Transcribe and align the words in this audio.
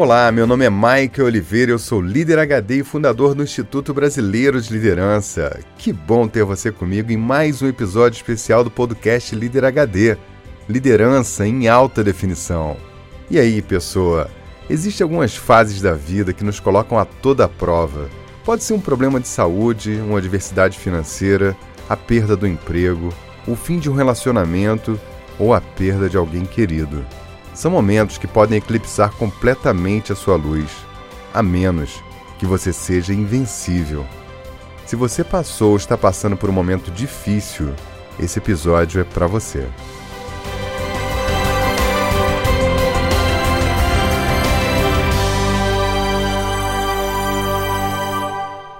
Olá, 0.00 0.32
meu 0.32 0.46
nome 0.46 0.64
é 0.64 0.70
Mike 0.70 1.20
Oliveira, 1.20 1.72
eu 1.72 1.78
sou 1.78 2.00
líder 2.00 2.38
HD 2.38 2.76
e 2.76 2.82
fundador 2.82 3.34
do 3.34 3.42
Instituto 3.42 3.92
Brasileiro 3.92 4.58
de 4.58 4.72
Liderança. 4.72 5.60
Que 5.76 5.92
bom 5.92 6.26
ter 6.26 6.42
você 6.42 6.72
comigo 6.72 7.12
em 7.12 7.18
mais 7.18 7.60
um 7.60 7.68
episódio 7.68 8.16
especial 8.16 8.64
do 8.64 8.70
podcast 8.70 9.36
Líder 9.36 9.66
HD 9.66 10.16
Liderança 10.66 11.46
em 11.46 11.68
Alta 11.68 12.02
Definição. 12.02 12.78
E 13.30 13.38
aí, 13.38 13.60
pessoa? 13.60 14.30
Existem 14.70 15.04
algumas 15.04 15.36
fases 15.36 15.82
da 15.82 15.92
vida 15.92 16.32
que 16.32 16.44
nos 16.44 16.58
colocam 16.58 16.98
a 16.98 17.04
toda 17.04 17.44
a 17.44 17.48
prova. 17.48 18.08
Pode 18.42 18.64
ser 18.64 18.72
um 18.72 18.80
problema 18.80 19.20
de 19.20 19.28
saúde, 19.28 20.00
uma 20.00 20.16
adversidade 20.16 20.78
financeira, 20.78 21.54
a 21.90 21.94
perda 21.94 22.34
do 22.34 22.46
emprego, 22.46 23.12
o 23.46 23.54
fim 23.54 23.78
de 23.78 23.90
um 23.90 23.94
relacionamento 23.94 24.98
ou 25.38 25.52
a 25.52 25.60
perda 25.60 26.08
de 26.08 26.16
alguém 26.16 26.46
querido. 26.46 27.04
São 27.54 27.70
momentos 27.70 28.16
que 28.16 28.26
podem 28.26 28.58
eclipsar 28.58 29.12
completamente 29.12 30.12
a 30.12 30.16
sua 30.16 30.36
luz, 30.36 30.70
a 31.34 31.42
menos 31.42 32.02
que 32.38 32.46
você 32.46 32.72
seja 32.72 33.12
invencível. 33.12 34.06
Se 34.86 34.96
você 34.96 35.22
passou 35.22 35.70
ou 35.70 35.76
está 35.76 35.96
passando 35.96 36.36
por 36.36 36.48
um 36.48 36.52
momento 36.52 36.90
difícil, 36.90 37.74
esse 38.18 38.38
episódio 38.38 39.00
é 39.00 39.04
para 39.04 39.26
você. 39.26 39.68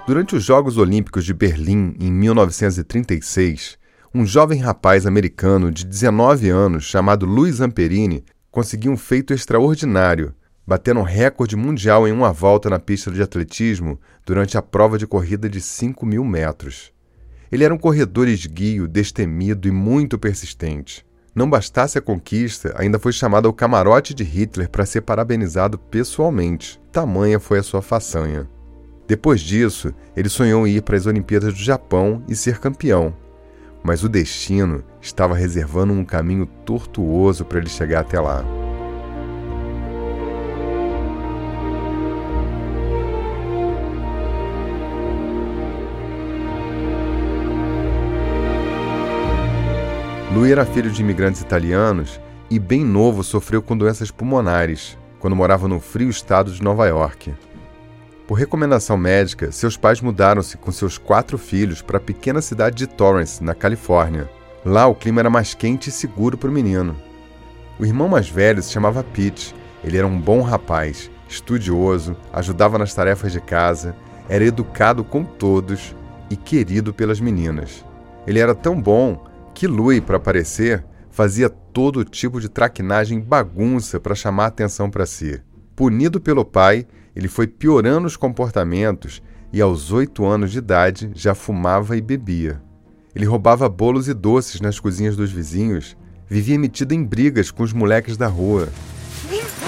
Durante 0.07 0.35
os 0.35 0.43
Jogos 0.43 0.77
Olímpicos 0.77 1.25
de 1.25 1.33
Berlim 1.33 1.95
em 2.01 2.11
1936, 2.11 3.79
um 4.13 4.27
jovem 4.27 4.61
rapaz 4.61 5.07
americano 5.07 5.71
de 5.71 5.87
19 5.87 6.49
anos 6.49 6.83
chamado 6.83 7.25
Luiz 7.25 7.61
Amperini 7.61 8.25
conseguiu 8.51 8.93
um 8.93 8.97
feito 8.97 9.33
extraordinário, 9.33 10.35
batendo 10.67 11.01
um 11.01 11.05
recorde 11.05 11.57
mundial 11.57 12.07
em 12.07 12.13
uma 12.13 12.33
volta 12.33 12.69
na 12.71 12.79
pista 12.79 13.11
de 13.11 13.23
atletismo 13.23 13.99
durante 14.25 14.57
a 14.57 14.63
prova 14.63 14.99
de 14.99 15.07
corrida 15.07 15.49
de 15.49 15.61
5 15.61 16.05
mil 16.05 16.25
metros. 16.25 16.93
Ele 17.51 17.65
era 17.65 17.75
um 17.75 17.79
corredor 17.79 18.29
esguio, 18.29 18.87
destemido 18.87 19.67
e 19.67 19.71
muito 19.71 20.19
persistente. 20.19 21.05
Não 21.35 21.49
bastasse 21.49 21.99
a 21.99 22.03
conquista, 22.03 22.75
ainda 22.77 22.99
foi 22.99 23.13
chamado 23.13 23.47
ao 23.47 23.53
camarote 23.53 24.15
de 24.15 24.25
Hitler 24.25 24.69
para 24.69 24.87
ser 24.87 25.01
parabenizado 25.03 25.79
pessoalmente. 25.79 26.81
Tamanha 26.93 27.39
foi 27.39 27.59
a 27.59 27.63
sua 27.63 27.83
façanha. 27.83 28.49
Depois 29.07 29.41
disso, 29.41 29.93
ele 30.17 30.29
sonhou 30.29 30.67
em 30.67 30.77
ir 30.77 30.83
para 30.83 30.97
as 30.97 31.07
Olimpíadas 31.07 31.55
do 31.55 31.61
Japão 31.61 32.23
e 32.29 32.37
ser 32.37 32.59
campeão. 32.59 33.15
Mas 33.83 34.05
o 34.05 34.09
destino 34.09 34.85
estava 35.01 35.35
reservando 35.35 35.93
um 35.93 36.05
caminho 36.05 36.47
tortuoso 36.65 37.45
para 37.45 37.59
ele 37.59 37.69
chegar 37.69 38.01
até 38.01 38.21
lá. 38.21 38.45
Lui 50.33 50.53
era 50.53 50.65
filho 50.65 50.91
de 50.91 51.03
imigrantes 51.03 51.41
italianos 51.41 52.21
e, 52.49 52.59
bem 52.59 52.85
novo, 52.85 53.25
sofreu 53.25 53.61
com 53.61 53.77
doenças 53.77 54.11
pulmonares 54.11 54.97
quando 55.19 55.37
morava 55.37 55.69
no 55.69 55.81
frio 55.81 56.09
estado 56.09 56.53
de 56.53 56.63
Nova 56.63 56.87
York. 56.87 57.35
Por 58.31 58.39
recomendação 58.39 58.97
médica, 58.97 59.51
seus 59.51 59.77
pais 59.77 60.01
mudaram-se 60.01 60.57
com 60.57 60.71
seus 60.71 60.97
quatro 60.97 61.37
filhos 61.37 61.83
para 61.83 61.97
a 61.97 62.01
pequena 62.01 62.41
cidade 62.41 62.77
de 62.77 62.87
Torrance, 62.87 63.43
na 63.43 63.57
Califórnia. 63.57 64.31
Lá 64.65 64.87
o 64.87 64.95
clima 64.95 65.21
era 65.21 65.29
mais 65.29 65.53
quente 65.53 65.89
e 65.89 65.93
seguro 65.93 66.39
para 66.39 66.49
o 66.49 66.53
menino. 66.53 66.95
O 67.77 67.85
irmão 67.85 68.07
mais 68.07 68.29
velho 68.29 68.63
se 68.63 68.71
chamava 68.71 69.03
Pete. 69.03 69.53
Ele 69.83 69.99
era 69.99 70.07
um 70.07 70.17
bom 70.17 70.43
rapaz, 70.43 71.11
estudioso, 71.29 72.17
ajudava 72.33 72.79
nas 72.79 72.95
tarefas 72.95 73.33
de 73.33 73.41
casa, 73.41 73.97
era 74.29 74.45
educado 74.45 75.03
com 75.03 75.25
todos 75.25 75.93
e 76.31 76.37
querido 76.37 76.95
pelas 76.95 77.19
meninas. 77.19 77.85
Ele 78.29 78.39
era 78.39 78.55
tão 78.55 78.81
bom 78.81 79.27
que 79.53 79.67
Louis, 79.67 79.99
para 79.99 80.19
aparecer, 80.19 80.85
fazia 81.11 81.51
todo 81.51 82.05
tipo 82.05 82.41
de 82.41 82.49
traquinagem 82.49 83.19
bagunça 83.19 83.99
para 83.99 84.15
chamar 84.15 84.47
atenção 84.47 84.89
para 84.89 85.05
si. 85.05 85.43
Punido 85.75 86.21
pelo 86.21 86.45
pai, 86.45 86.87
ele 87.15 87.29
foi 87.29 87.47
piorando 87.47 88.07
os 88.07 88.17
comportamentos 88.17 89.23
e, 89.53 89.61
aos 89.61 89.91
oito 89.93 90.25
anos 90.25 90.53
de 90.53 90.59
idade, 90.59 91.11
já 91.15 91.35
fumava 91.35 91.97
e 91.97 92.01
bebia. 92.01 92.63
Ele 93.15 93.25
roubava 93.25 93.69
bolos 93.69 94.09
e 94.09 94.15
doces 94.15 94.61
nas 94.61 94.79
cozinhas 94.79 95.17
dos 95.17 95.33
vizinhos, 95.33 95.97
vivia 96.29 96.59
metido 96.59 96.93
em 96.93 97.05
brigas 97.05 97.51
com 97.51 97.63
os 97.63 97.73
moleques 97.73 98.17
da 98.17 98.29
rua. 98.29 98.69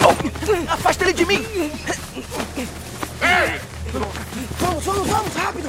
Oh, 0.04 0.72
afasta 0.72 1.04
ele 1.04 1.12
de 1.12 1.24
mim! 1.24 1.42
Ei! 3.20 3.60
Vamos, 4.60 4.84
vamos, 4.84 5.08
vamos, 5.08 5.34
rápido! 5.34 5.68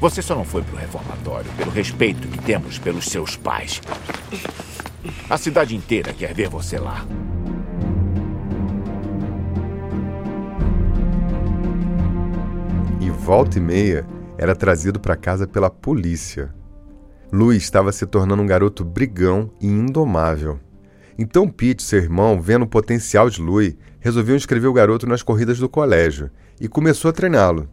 Você 0.00 0.22
só 0.22 0.34
não 0.34 0.44
foi 0.46 0.62
pro 0.62 0.76
reformatório 0.76 1.50
pelo 1.58 1.70
respeito 1.70 2.26
que 2.26 2.38
temos 2.38 2.78
pelos 2.78 3.04
seus 3.04 3.36
pais. 3.36 3.82
A 5.28 5.38
cidade 5.38 5.74
inteira 5.74 6.12
quer 6.12 6.34
ver 6.34 6.48
você 6.48 6.78
lá. 6.78 7.06
E 13.00 13.08
volta 13.10 13.58
e 13.58 13.60
meia 13.60 14.06
era 14.36 14.54
trazido 14.54 15.00
para 15.00 15.16
casa 15.16 15.46
pela 15.46 15.70
polícia. 15.70 16.52
Louis 17.32 17.62
estava 17.62 17.92
se 17.92 18.04
tornando 18.06 18.42
um 18.42 18.46
garoto 18.46 18.84
brigão 18.84 19.50
e 19.60 19.66
indomável. 19.66 20.58
Então 21.18 21.48
Pete, 21.48 21.82
seu 21.82 21.98
irmão, 21.98 22.40
vendo 22.40 22.62
o 22.64 22.68
potencial 22.68 23.30
de 23.30 23.40
Louis, 23.40 23.76
resolveu 24.00 24.34
inscrever 24.34 24.68
o 24.68 24.72
garoto 24.72 25.06
nas 25.06 25.22
corridas 25.22 25.58
do 25.58 25.68
colégio 25.68 26.30
e 26.60 26.66
começou 26.66 27.08
a 27.08 27.12
treiná-lo. 27.12 27.68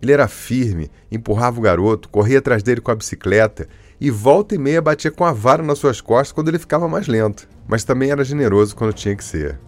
Ele 0.00 0.12
era 0.12 0.28
firme, 0.28 0.90
empurrava 1.10 1.58
o 1.58 1.62
garoto, 1.62 2.08
corria 2.08 2.38
atrás 2.38 2.62
dele 2.62 2.80
com 2.80 2.90
a 2.90 2.94
bicicleta 2.94 3.68
e 4.00 4.10
volta 4.10 4.54
e 4.54 4.58
meia 4.58 4.80
batia 4.80 5.10
com 5.10 5.24
a 5.24 5.32
vara 5.32 5.62
nas 5.62 5.78
suas 5.78 6.00
costas 6.00 6.32
quando 6.32 6.48
ele 6.48 6.58
ficava 6.58 6.88
mais 6.88 7.06
lento, 7.06 7.46
mas 7.68 7.84
também 7.84 8.10
era 8.10 8.24
generoso 8.24 8.74
quando 8.74 8.92
tinha 8.92 9.14
que 9.14 9.22
ser. 9.22 9.58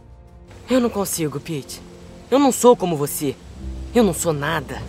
Eu 0.70 0.81
não 0.81 0.88
consigo, 0.88 1.38
Pete. 1.38 1.82
Eu 2.31 2.38
não 2.38 2.50
sou 2.50 2.75
como 2.75 2.97
você. 2.97 3.37
Eu 3.94 4.03
não 4.03 4.15
sou 4.15 4.32
nada. 4.32 4.81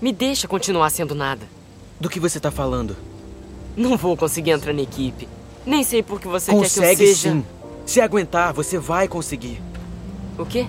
Me 0.00 0.12
deixa 0.12 0.46
continuar 0.46 0.90
sendo 0.90 1.14
nada. 1.14 1.42
Do 1.98 2.08
que 2.08 2.20
você 2.20 2.38
tá 2.38 2.50
falando? 2.50 2.96
Não 3.76 3.96
vou 3.96 4.16
conseguir 4.16 4.50
entrar 4.50 4.72
na 4.72 4.82
equipe. 4.82 5.28
Nem 5.64 5.82
sei 5.82 6.02
por 6.02 6.20
que 6.20 6.28
você 6.28 6.52
Consegue 6.52 6.86
quer 6.86 6.96
que 6.96 7.02
eu 7.02 7.06
seja... 7.08 7.32
sim. 7.32 7.44
Se 7.84 8.00
aguentar, 8.00 8.52
você 8.52 8.78
vai 8.78 9.08
conseguir. 9.08 9.60
O 10.38 10.46
quê? 10.46 10.66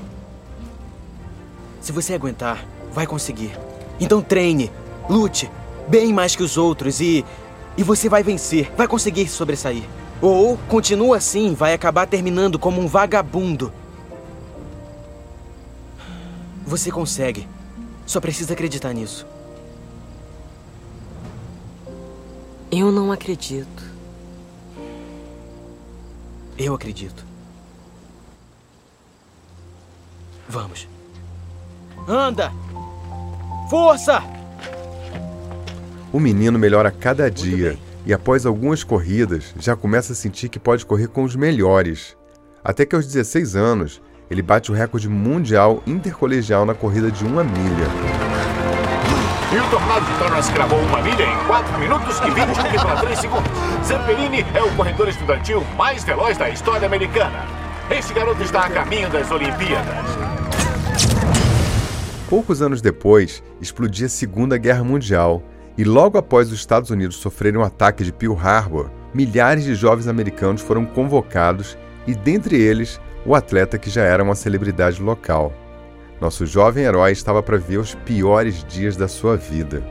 Se 1.81 1.91
você 1.91 2.13
aguentar, 2.13 2.65
vai 2.91 3.05
conseguir. 3.05 3.51
Então 3.99 4.21
treine, 4.21 4.71
lute, 5.09 5.49
bem 5.87 6.13
mais 6.13 6.35
que 6.35 6.43
os 6.43 6.57
outros 6.57 6.99
e 6.99 7.23
e 7.77 7.83
você 7.83 8.09
vai 8.09 8.23
vencer, 8.23 8.71
vai 8.75 8.87
conseguir 8.87 9.27
sobressair. 9.27 9.83
Ou 10.19 10.57
continua 10.67 11.17
assim, 11.17 11.53
vai 11.53 11.73
acabar 11.73 12.07
terminando 12.07 12.57
como 12.57 12.81
um 12.81 12.87
vagabundo. 12.87 13.71
Você 16.65 16.89
consegue. 16.89 17.47
Só 18.05 18.19
precisa 18.19 18.53
acreditar 18.53 18.93
nisso. 18.93 19.27
Eu 22.71 22.91
não 22.91 23.11
acredito. 23.11 23.83
Eu 26.57 26.73
acredito. 26.73 27.23
Vamos. 30.49 30.87
Anda! 32.07 32.51
Força! 33.69 34.36
O 36.11 36.21
menino 36.21 36.57
melhora 36.57 36.89
cada 36.89 37.29
dia 37.29 37.77
e, 38.05 38.13
após 38.13 38.45
algumas 38.45 38.81
corridas, 38.81 39.53
já 39.59 39.75
começa 39.75 40.13
a 40.13 40.15
sentir 40.15 40.47
que 40.47 40.57
pode 40.57 40.85
correr 40.85 41.07
com 41.07 41.23
os 41.23 41.35
melhores. 41.35 42.15
Até 42.63 42.85
que 42.85 42.95
aos 42.95 43.05
16 43.05 43.57
anos, 43.57 44.01
ele 44.31 44.41
bate 44.41 44.71
o 44.71 44.73
recorde 44.73 45.09
mundial 45.09 45.83
intercolegial 45.85 46.65
na 46.65 46.73
corrida 46.73 47.11
de 47.11 47.25
uma 47.25 47.43
milha. 47.43 47.87
E 49.51 49.57
o 49.57 49.69
Tornado 49.69 50.05
de 50.05 50.17
Torres 50.17 50.49
cravou 50.49 50.79
uma 50.79 51.01
milha 51.01 51.23
em 51.23 51.47
4 51.47 51.77
minutos 51.77 52.17
e 52.19 52.31
21,3 52.31 53.15
segundos. 53.15 53.51
Zamperini 53.85 54.45
é 54.53 54.63
o 54.63 54.73
corredor 54.77 55.09
estudantil 55.09 55.61
mais 55.77 56.05
veloz 56.05 56.37
da 56.37 56.49
história 56.49 56.85
americana. 56.85 57.45
Esse 57.91 58.13
garoto 58.13 58.41
está 58.43 58.65
a 58.65 58.69
caminho 58.69 59.09
das 59.09 59.29
Olimpíadas. 59.29 60.05
Poucos 62.29 62.61
anos 62.61 62.81
depois, 62.81 63.43
explodia 63.61 64.05
a 64.05 64.09
Segunda 64.09 64.57
Guerra 64.57 64.83
Mundial 64.85 65.43
e 65.77 65.83
logo 65.83 66.17
após 66.17 66.51
os 66.51 66.57
Estados 66.57 66.89
Unidos 66.89 67.17
sofrerem 67.17 67.59
um 67.59 67.63
ataque 67.63 68.03
de 68.03 68.11
Pearl 68.11 68.35
Harbor, 68.35 68.89
milhares 69.13 69.63
de 69.63 69.75
jovens 69.75 70.07
americanos 70.07 70.61
foram 70.61 70.85
convocados 70.85 71.77
e, 72.07 72.15
dentre 72.15 72.59
eles, 72.59 72.99
o 73.25 73.35
atleta 73.35 73.77
que 73.77 73.89
já 73.89 74.01
era 74.01 74.23
uma 74.23 74.35
celebridade 74.35 75.01
local. 75.01 75.53
Nosso 76.19 76.47
jovem 76.47 76.85
herói 76.85 77.11
estava 77.11 77.43
para 77.43 77.57
ver 77.57 77.77
os 77.77 77.93
piores 77.93 78.63
dias 78.63 78.97
da 78.97 79.07
sua 79.07 79.37
vida. 79.37 79.83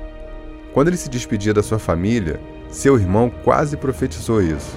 Quando 0.73 0.89
ele 0.89 0.97
se 0.97 1.09
despedia 1.09 1.55
da 1.55 1.63
sua 1.63 1.79
família, 1.79 2.41
seu 2.69 2.99
irmão 2.99 3.31
quase 3.45 3.77
profetizou 3.77 4.43
isso. 4.43 4.77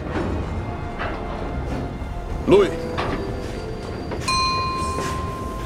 Louis. 2.48 2.72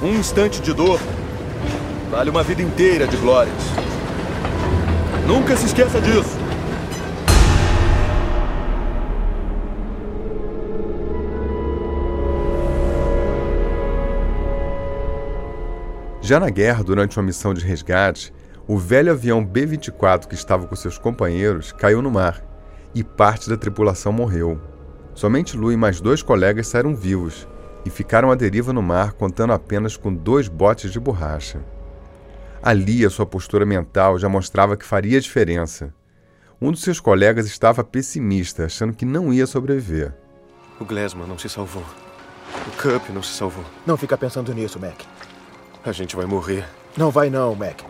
Um 0.01 0.15
instante 0.15 0.61
de 0.61 0.73
dor 0.73 0.99
vale 2.09 2.29
uma 2.29 2.43
vida 2.43 2.61
inteira 2.61 3.07
de 3.07 3.17
glórias. 3.17 3.82
Nunca 5.27 5.55
se 5.55 5.67
esqueça 5.67 6.01
disso. 6.01 6.37
Já 16.21 16.39
na 16.39 16.49
guerra, 16.49 16.83
durante 16.83 17.17
uma 17.17 17.25
missão 17.25 17.53
de 17.53 17.65
resgate, 17.65 18.33
o 18.67 18.77
velho 18.77 19.11
avião 19.11 19.43
B-24 19.43 20.27
que 20.27 20.35
estava 20.35 20.67
com 20.67 20.75
seus 20.75 20.97
companheiros 20.97 21.71
caiu 21.71 22.01
no 22.01 22.11
mar 22.11 22.41
e 22.93 23.03
parte 23.03 23.49
da 23.49 23.57
tripulação 23.57 24.11
morreu. 24.11 24.59
Somente 25.13 25.55
Lu 25.55 25.71
e 25.71 25.77
mais 25.77 26.01
dois 26.01 26.21
colegas 26.21 26.67
saíram 26.67 26.95
vivos 26.95 27.47
e 27.85 27.89
ficaram 27.89 28.31
à 28.31 28.35
deriva 28.35 28.73
no 28.73 28.81
mar, 28.81 29.13
contando 29.13 29.53
apenas 29.53 29.95
com 29.97 30.13
dois 30.13 30.47
botes 30.47 30.91
de 30.91 30.99
borracha. 30.99 31.59
Ali, 32.63 33.05
a 33.05 33.09
sua 33.09 33.25
postura 33.25 33.65
mental 33.65 34.17
já 34.17 34.29
mostrava 34.29 34.77
que 34.77 34.85
faria 34.85 35.19
diferença. 35.19 35.93
Um 36.61 36.71
dos 36.71 36.81
seus 36.81 36.97
colegas 36.99 37.45
estava 37.45 37.83
pessimista, 37.83 38.65
achando 38.65 38.93
que 38.93 39.03
não 39.03 39.33
ia 39.33 39.45
sobreviver. 39.45 40.13
O 40.79 40.85
Glesman 40.85 41.27
não 41.27 41.37
se 41.37 41.49
salvou. 41.49 41.83
O 42.65 42.71
Cup 42.81 43.09
não 43.09 43.21
se 43.21 43.33
salvou. 43.33 43.65
Não 43.85 43.97
fica 43.97 44.17
pensando 44.17 44.53
nisso, 44.53 44.79
Mac. 44.79 45.01
A 45.85 45.91
gente 45.91 46.15
vai 46.15 46.25
morrer. 46.25 46.65
Não 46.95 47.11
vai 47.11 47.29
não, 47.29 47.53
Mac. 47.53 47.81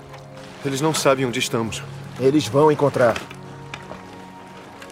Eles 0.66 0.82
não 0.82 0.92
sabem 0.94 1.26
onde 1.26 1.38
estamos. 1.38 1.84
Eles 2.20 2.48
vão 2.48 2.72
encontrar. 2.72 3.16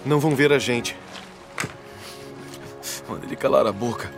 Não 0.05 0.19
vão 0.19 0.35
ver 0.35 0.53
a 0.53 0.59
gente. 0.59 0.95
Manda 3.09 3.25
ele 3.25 3.35
calar 3.35 3.65
a 3.65 3.71
boca. 3.71 4.11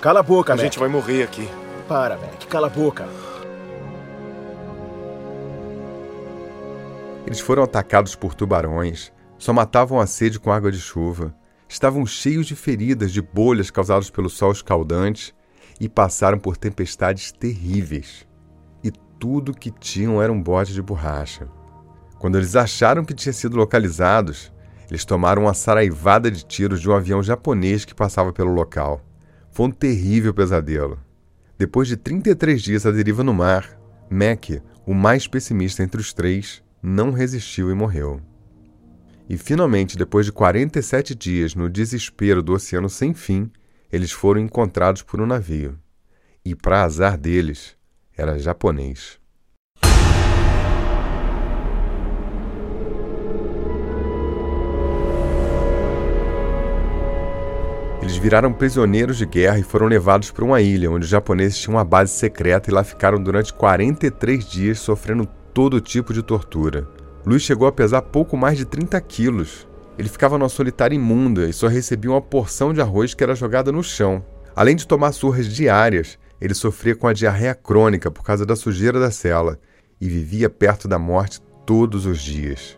Cala 0.00 0.18
a 0.20 0.22
boca, 0.22 0.52
A 0.52 0.56
Mac. 0.56 0.64
gente 0.64 0.78
vai 0.80 0.88
morrer 0.88 1.22
aqui. 1.22 1.48
Para, 1.86 2.16
Mac. 2.16 2.44
Cala 2.48 2.66
a 2.66 2.70
boca. 2.70 3.06
Eles 7.32 7.40
foram 7.40 7.62
atacados 7.62 8.14
por 8.14 8.34
tubarões, 8.34 9.10
só 9.38 9.54
matavam 9.54 9.98
a 9.98 10.06
sede 10.06 10.38
com 10.38 10.52
água 10.52 10.70
de 10.70 10.78
chuva, 10.78 11.34
estavam 11.66 12.04
cheios 12.04 12.46
de 12.46 12.54
feridas 12.54 13.10
de 13.10 13.22
bolhas 13.22 13.70
causadas 13.70 14.10
pelo 14.10 14.28
sol 14.28 14.52
escaldante 14.52 15.34
e 15.80 15.88
passaram 15.88 16.38
por 16.38 16.58
tempestades 16.58 17.32
terríveis. 17.32 18.28
E 18.84 18.90
tudo 19.18 19.54
que 19.54 19.70
tinham 19.70 20.20
era 20.20 20.30
um 20.30 20.42
bote 20.42 20.74
de 20.74 20.82
borracha. 20.82 21.48
Quando 22.18 22.36
eles 22.36 22.54
acharam 22.54 23.02
que 23.02 23.14
tinham 23.14 23.32
sido 23.32 23.56
localizados, 23.56 24.52
eles 24.90 25.06
tomaram 25.06 25.44
uma 25.44 25.54
saraivada 25.54 26.30
de 26.30 26.44
tiros 26.44 26.82
de 26.82 26.90
um 26.90 26.94
avião 26.94 27.22
japonês 27.22 27.86
que 27.86 27.94
passava 27.94 28.30
pelo 28.30 28.52
local. 28.52 29.00
Foi 29.50 29.68
um 29.68 29.70
terrível 29.70 30.34
pesadelo. 30.34 31.00
Depois 31.56 31.88
de 31.88 31.96
33 31.96 32.60
dias 32.60 32.84
à 32.84 32.90
deriva 32.90 33.24
no 33.24 33.32
mar, 33.32 33.80
Mac, 34.10 34.50
o 34.84 34.92
mais 34.92 35.26
pessimista 35.26 35.82
entre 35.82 35.98
os 35.98 36.12
três, 36.12 36.62
não 36.82 37.12
resistiu 37.12 37.70
e 37.70 37.74
morreu. 37.74 38.20
E 39.28 39.38
finalmente, 39.38 39.96
depois 39.96 40.26
de 40.26 40.32
47 40.32 41.14
dias 41.14 41.54
no 41.54 41.70
desespero 41.70 42.42
do 42.42 42.52
oceano 42.52 42.90
sem 42.90 43.14
fim, 43.14 43.48
eles 43.90 44.10
foram 44.10 44.40
encontrados 44.40 45.02
por 45.02 45.20
um 45.20 45.26
navio. 45.26 45.78
E, 46.44 46.56
para 46.56 46.82
azar 46.82 47.16
deles, 47.16 47.76
era 48.16 48.36
japonês. 48.36 49.20
Eles 58.02 58.16
viraram 58.16 58.52
prisioneiros 58.52 59.18
de 59.18 59.24
guerra 59.24 59.60
e 59.60 59.62
foram 59.62 59.86
levados 59.86 60.32
para 60.32 60.44
uma 60.44 60.60
ilha 60.60 60.90
onde 60.90 61.04
os 61.04 61.10
japoneses 61.10 61.56
tinham 61.56 61.76
uma 61.76 61.84
base 61.84 62.12
secreta 62.12 62.68
e 62.68 62.74
lá 62.74 62.82
ficaram 62.82 63.22
durante 63.22 63.54
43 63.54 64.44
dias 64.44 64.80
sofrendo 64.80 65.28
todo 65.52 65.80
tipo 65.80 66.12
de 66.12 66.22
tortura. 66.22 66.88
Luiz 67.24 67.42
chegou 67.42 67.68
a 67.68 67.72
pesar 67.72 68.02
pouco 68.02 68.36
mais 68.36 68.58
de 68.58 68.64
30 68.64 69.00
quilos. 69.00 69.68
Ele 69.98 70.08
ficava 70.08 70.38
numa 70.38 70.48
solitária 70.48 70.94
imunda 70.94 71.48
e 71.48 71.52
só 71.52 71.68
recebia 71.68 72.10
uma 72.10 72.20
porção 72.20 72.72
de 72.72 72.80
arroz 72.80 73.14
que 73.14 73.22
era 73.22 73.34
jogada 73.34 73.70
no 73.70 73.82
chão. 73.82 74.24
Além 74.56 74.74
de 74.74 74.86
tomar 74.86 75.12
surras 75.12 75.46
diárias, 75.46 76.18
ele 76.40 76.54
sofria 76.54 76.96
com 76.96 77.06
a 77.06 77.12
diarreia 77.12 77.54
crônica 77.54 78.10
por 78.10 78.24
causa 78.24 78.44
da 78.44 78.56
sujeira 78.56 78.98
da 78.98 79.10
cela 79.10 79.58
e 80.00 80.08
vivia 80.08 80.50
perto 80.50 80.88
da 80.88 80.98
morte 80.98 81.40
todos 81.64 82.06
os 82.06 82.20
dias. 82.20 82.76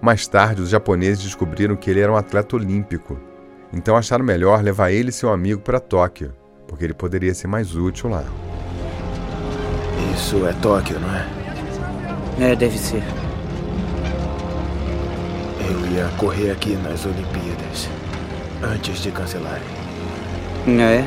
Mais 0.00 0.26
tarde, 0.26 0.62
os 0.62 0.70
japoneses 0.70 1.22
descobriram 1.22 1.76
que 1.76 1.90
ele 1.90 2.00
era 2.00 2.12
um 2.12 2.16
atleta 2.16 2.56
olímpico, 2.56 3.18
então 3.72 3.96
acharam 3.96 4.24
melhor 4.24 4.62
levar 4.62 4.90
ele 4.90 5.10
e 5.10 5.12
seu 5.12 5.30
amigo 5.30 5.60
para 5.60 5.80
Tóquio, 5.80 6.32
porque 6.66 6.84
ele 6.84 6.94
poderia 6.94 7.34
ser 7.34 7.46
mais 7.46 7.74
útil 7.74 8.08
lá. 8.08 8.24
Isso 10.14 10.46
é 10.46 10.52
Tóquio, 10.54 10.98
não 10.98 11.14
é? 11.14 11.43
É, 12.40 12.56
deve 12.56 12.76
ser. 12.76 13.02
Eu 15.70 15.86
ia 15.92 16.08
correr 16.16 16.50
aqui 16.50 16.76
nas 16.76 17.06
Olimpíadas. 17.06 17.88
Antes 18.62 18.98
de 19.00 19.10
cancelarem. 19.10 19.62
É? 20.66 21.04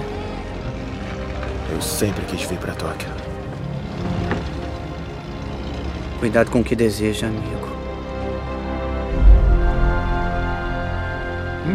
Eu 1.73 1.81
sempre 1.81 2.23
quis 2.25 2.43
vir 2.43 2.57
pra 2.59 2.73
Tóquio. 2.73 3.09
Cuidado 6.19 6.49
com 6.49 6.61
o 6.61 6.63
que 6.63 6.75
deseja, 6.75 7.27
amigo. 7.27 7.67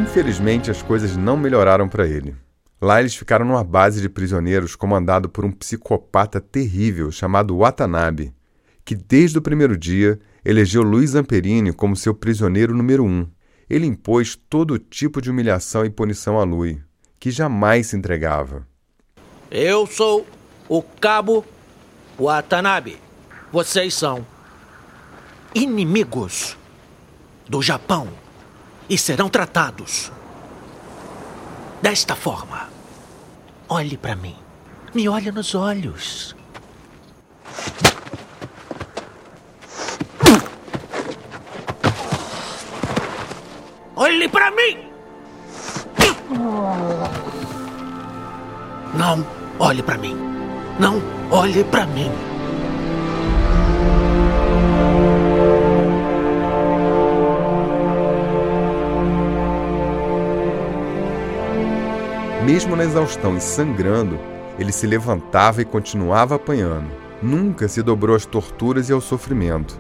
Infelizmente, 0.01 0.71
as 0.71 0.81
coisas 0.81 1.17
não 1.17 1.37
melhoraram 1.37 1.89
para 1.89 2.07
ele. 2.07 2.35
Lá 2.81 3.01
eles 3.01 3.15
ficaram 3.15 3.45
numa 3.45 3.63
base 3.63 4.01
de 4.01 4.09
prisioneiros 4.09 4.75
comandado 4.75 5.29
por 5.29 5.45
um 5.45 5.53
psicopata 5.53 6.41
terrível 6.41 7.13
chamado 7.13 7.57
Watanabe, 7.59 8.33
que 8.85 8.95
desde 8.95 9.39
o 9.39 9.43
primeiro 9.43 9.77
dia 9.77 10.19
elegeu 10.45 10.83
Luiz 10.83 11.11
Zamperini 11.11 11.73
como 11.73 11.97
seu 11.97 12.15
prisioneiro 12.15 12.75
número 12.75 13.05
um. 13.05 13.27
Ele 13.69 13.87
impôs 13.87 14.37
todo 14.49 14.79
tipo 14.79 15.21
de 15.21 15.31
humilhação 15.31 15.85
e 15.85 15.91
punição 15.91 16.39
a 16.39 16.45
Lui, 16.45 16.83
que 17.19 17.31
jamais 17.31 17.87
se 17.89 17.97
entregava. 17.97 18.67
Eu 19.51 19.87
sou 19.87 20.27
o 20.69 20.83
Cabo 20.83 21.45
Watanabe. 22.19 22.99
Vocês 23.53 23.95
são 23.95 24.27
inimigos 25.55 26.57
do 27.49 27.63
Japão 27.63 28.09
e 28.89 28.97
serão 28.99 29.29
tratados 29.29 30.11
desta 31.81 32.15
forma. 32.15 32.69
Olhe 33.69 33.97
para 33.97 34.17
mim. 34.17 34.37
Me 34.95 35.09
olhe 35.09 35.33
nos 35.33 35.55
olhos. 35.55 36.37
Não 49.03 49.27
olhe 49.59 49.83
para 49.83 49.99
mim. 49.99 50.17
Não 50.79 51.03
olhe 51.29 51.65
para 51.65 51.85
mim. 51.87 52.09
Mesmo 62.45 62.77
na 62.77 62.85
exaustão 62.85 63.37
e 63.37 63.41
sangrando, 63.41 64.21
ele 64.57 64.71
se 64.71 64.87
levantava 64.87 65.61
e 65.61 65.65
continuava 65.65 66.37
apanhando. 66.37 66.87
Nunca 67.21 67.67
se 67.67 67.83
dobrou 67.83 68.15
às 68.15 68.25
torturas 68.25 68.89
e 68.89 68.93
ao 68.93 69.01
sofrimento. 69.01 69.77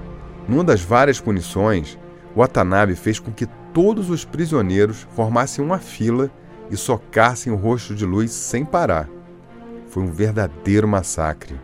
Numa 0.48 0.64
das 0.64 0.80
várias 0.80 1.20
punições, 1.20 1.96
Watanabe 2.34 2.96
fez 2.96 3.20
com 3.20 3.30
que 3.30 3.46
todos 3.72 4.10
os 4.10 4.24
prisioneiros 4.24 5.06
formassem 5.14 5.64
uma 5.64 5.78
fila 5.78 6.28
e 6.70 6.76
socassem 6.76 7.52
o 7.52 7.56
rosto 7.56 7.94
de 7.94 8.04
Luz 8.04 8.30
sem 8.32 8.64
parar. 8.64 9.08
Foi 9.88 10.02
um 10.02 10.10
verdadeiro 10.10 10.88
massacre. 10.88 11.60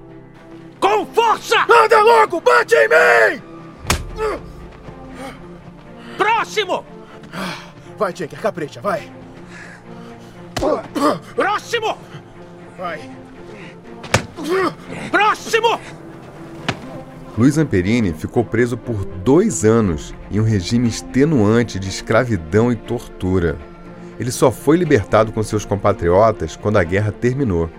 Com 0.80 1.06
força! 1.06 1.56
Anda 1.62 2.02
logo! 2.02 2.40
Bate 2.40 2.74
em 2.74 2.88
mim! 2.88 3.42
Próximo! 6.16 6.84
Vai, 7.96 8.12
Tinker, 8.12 8.40
capricha, 8.40 8.80
vai! 8.80 9.10
Próximo! 11.34 11.98
Vai! 12.76 13.10
Próximo! 15.10 15.80
Luiz 17.36 17.56
Amperini 17.56 18.12
ficou 18.12 18.44
preso 18.44 18.76
por 18.76 19.04
dois 19.04 19.64
anos 19.64 20.12
em 20.30 20.40
um 20.40 20.44
regime 20.44 20.88
extenuante 20.88 21.78
de 21.78 21.88
escravidão 21.88 22.72
e 22.72 22.76
tortura. 22.76 23.56
Ele 24.18 24.30
só 24.30 24.50
foi 24.50 24.76
libertado 24.76 25.32
com 25.32 25.42
seus 25.42 25.64
compatriotas 25.64 26.56
quando 26.56 26.76
a 26.76 26.84
guerra 26.84 27.12
terminou. 27.12 27.70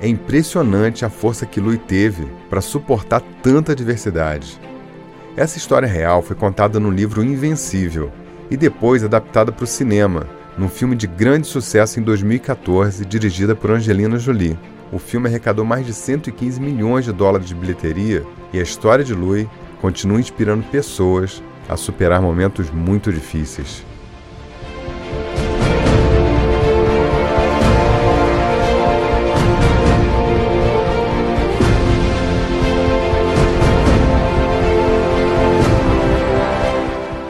É 0.00 0.06
impressionante 0.06 1.04
a 1.04 1.10
força 1.10 1.46
que 1.46 1.60
Lui 1.60 1.78
teve 1.78 2.26
para 2.50 2.60
suportar 2.60 3.22
tanta 3.42 3.72
adversidade. 3.72 4.60
Essa 5.36 5.58
história 5.58 5.88
real 5.88 6.22
foi 6.22 6.36
contada 6.36 6.78
no 6.78 6.90
livro 6.90 7.24
Invencível 7.24 8.10
e 8.50 8.56
depois 8.56 9.02
adaptada 9.02 9.50
para 9.50 9.64
o 9.64 9.66
cinema 9.66 10.26
num 10.56 10.68
filme 10.68 10.96
de 10.96 11.06
grande 11.06 11.46
sucesso 11.46 12.00
em 12.00 12.02
2014, 12.02 13.04
dirigida 13.04 13.54
por 13.54 13.70
Angelina 13.70 14.18
Jolie. 14.18 14.58
O 14.90 14.98
filme 14.98 15.28
arrecadou 15.28 15.64
mais 15.64 15.84
de 15.84 15.92
115 15.92 16.60
milhões 16.60 17.04
de 17.04 17.12
dólares 17.12 17.48
de 17.48 17.54
bilheteria 17.54 18.24
e 18.52 18.58
a 18.58 18.62
história 18.62 19.04
de 19.04 19.12
Louis 19.12 19.46
continua 19.80 20.20
inspirando 20.20 20.64
pessoas 20.64 21.42
a 21.68 21.76
superar 21.76 22.22
momentos 22.22 22.70
muito 22.70 23.12
difíceis. 23.12 23.84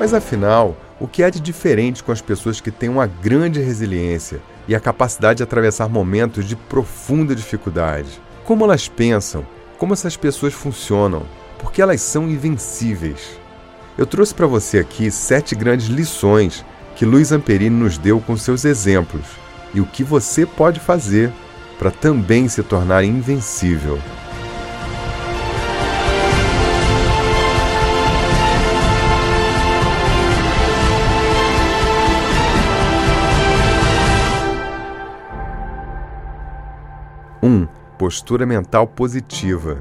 Mas 0.06 0.14
afinal, 0.14 0.76
o 1.00 1.08
que 1.08 1.20
há 1.24 1.28
de 1.28 1.40
diferente 1.40 2.04
com 2.04 2.12
as 2.12 2.20
pessoas 2.20 2.60
que 2.60 2.70
têm 2.70 2.88
uma 2.88 3.08
grande 3.08 3.60
resiliência 3.60 4.40
e 4.68 4.72
a 4.72 4.78
capacidade 4.78 5.38
de 5.38 5.42
atravessar 5.42 5.88
momentos 5.88 6.44
de 6.44 6.54
profunda 6.54 7.34
dificuldade? 7.34 8.22
Como 8.44 8.62
elas 8.62 8.86
pensam? 8.86 9.44
Como 9.76 9.92
essas 9.92 10.16
pessoas 10.16 10.54
funcionam? 10.54 11.24
Porque 11.58 11.82
elas 11.82 12.02
são 12.02 12.30
invencíveis. 12.30 13.36
Eu 13.98 14.06
trouxe 14.06 14.32
para 14.32 14.46
você 14.46 14.78
aqui 14.78 15.10
sete 15.10 15.56
grandes 15.56 15.88
lições 15.88 16.64
que 16.94 17.04
Luiz 17.04 17.32
Amperini 17.32 17.74
nos 17.74 17.98
deu 17.98 18.20
com 18.20 18.36
seus 18.36 18.64
exemplos 18.64 19.24
e 19.74 19.80
o 19.80 19.86
que 19.86 20.04
você 20.04 20.46
pode 20.46 20.78
fazer 20.78 21.32
para 21.80 21.90
também 21.90 22.46
se 22.46 22.62
tornar 22.62 23.02
invencível. 23.02 23.98
1. 37.46 37.68
Postura 37.96 38.44
mental 38.44 38.88
positiva. 38.88 39.80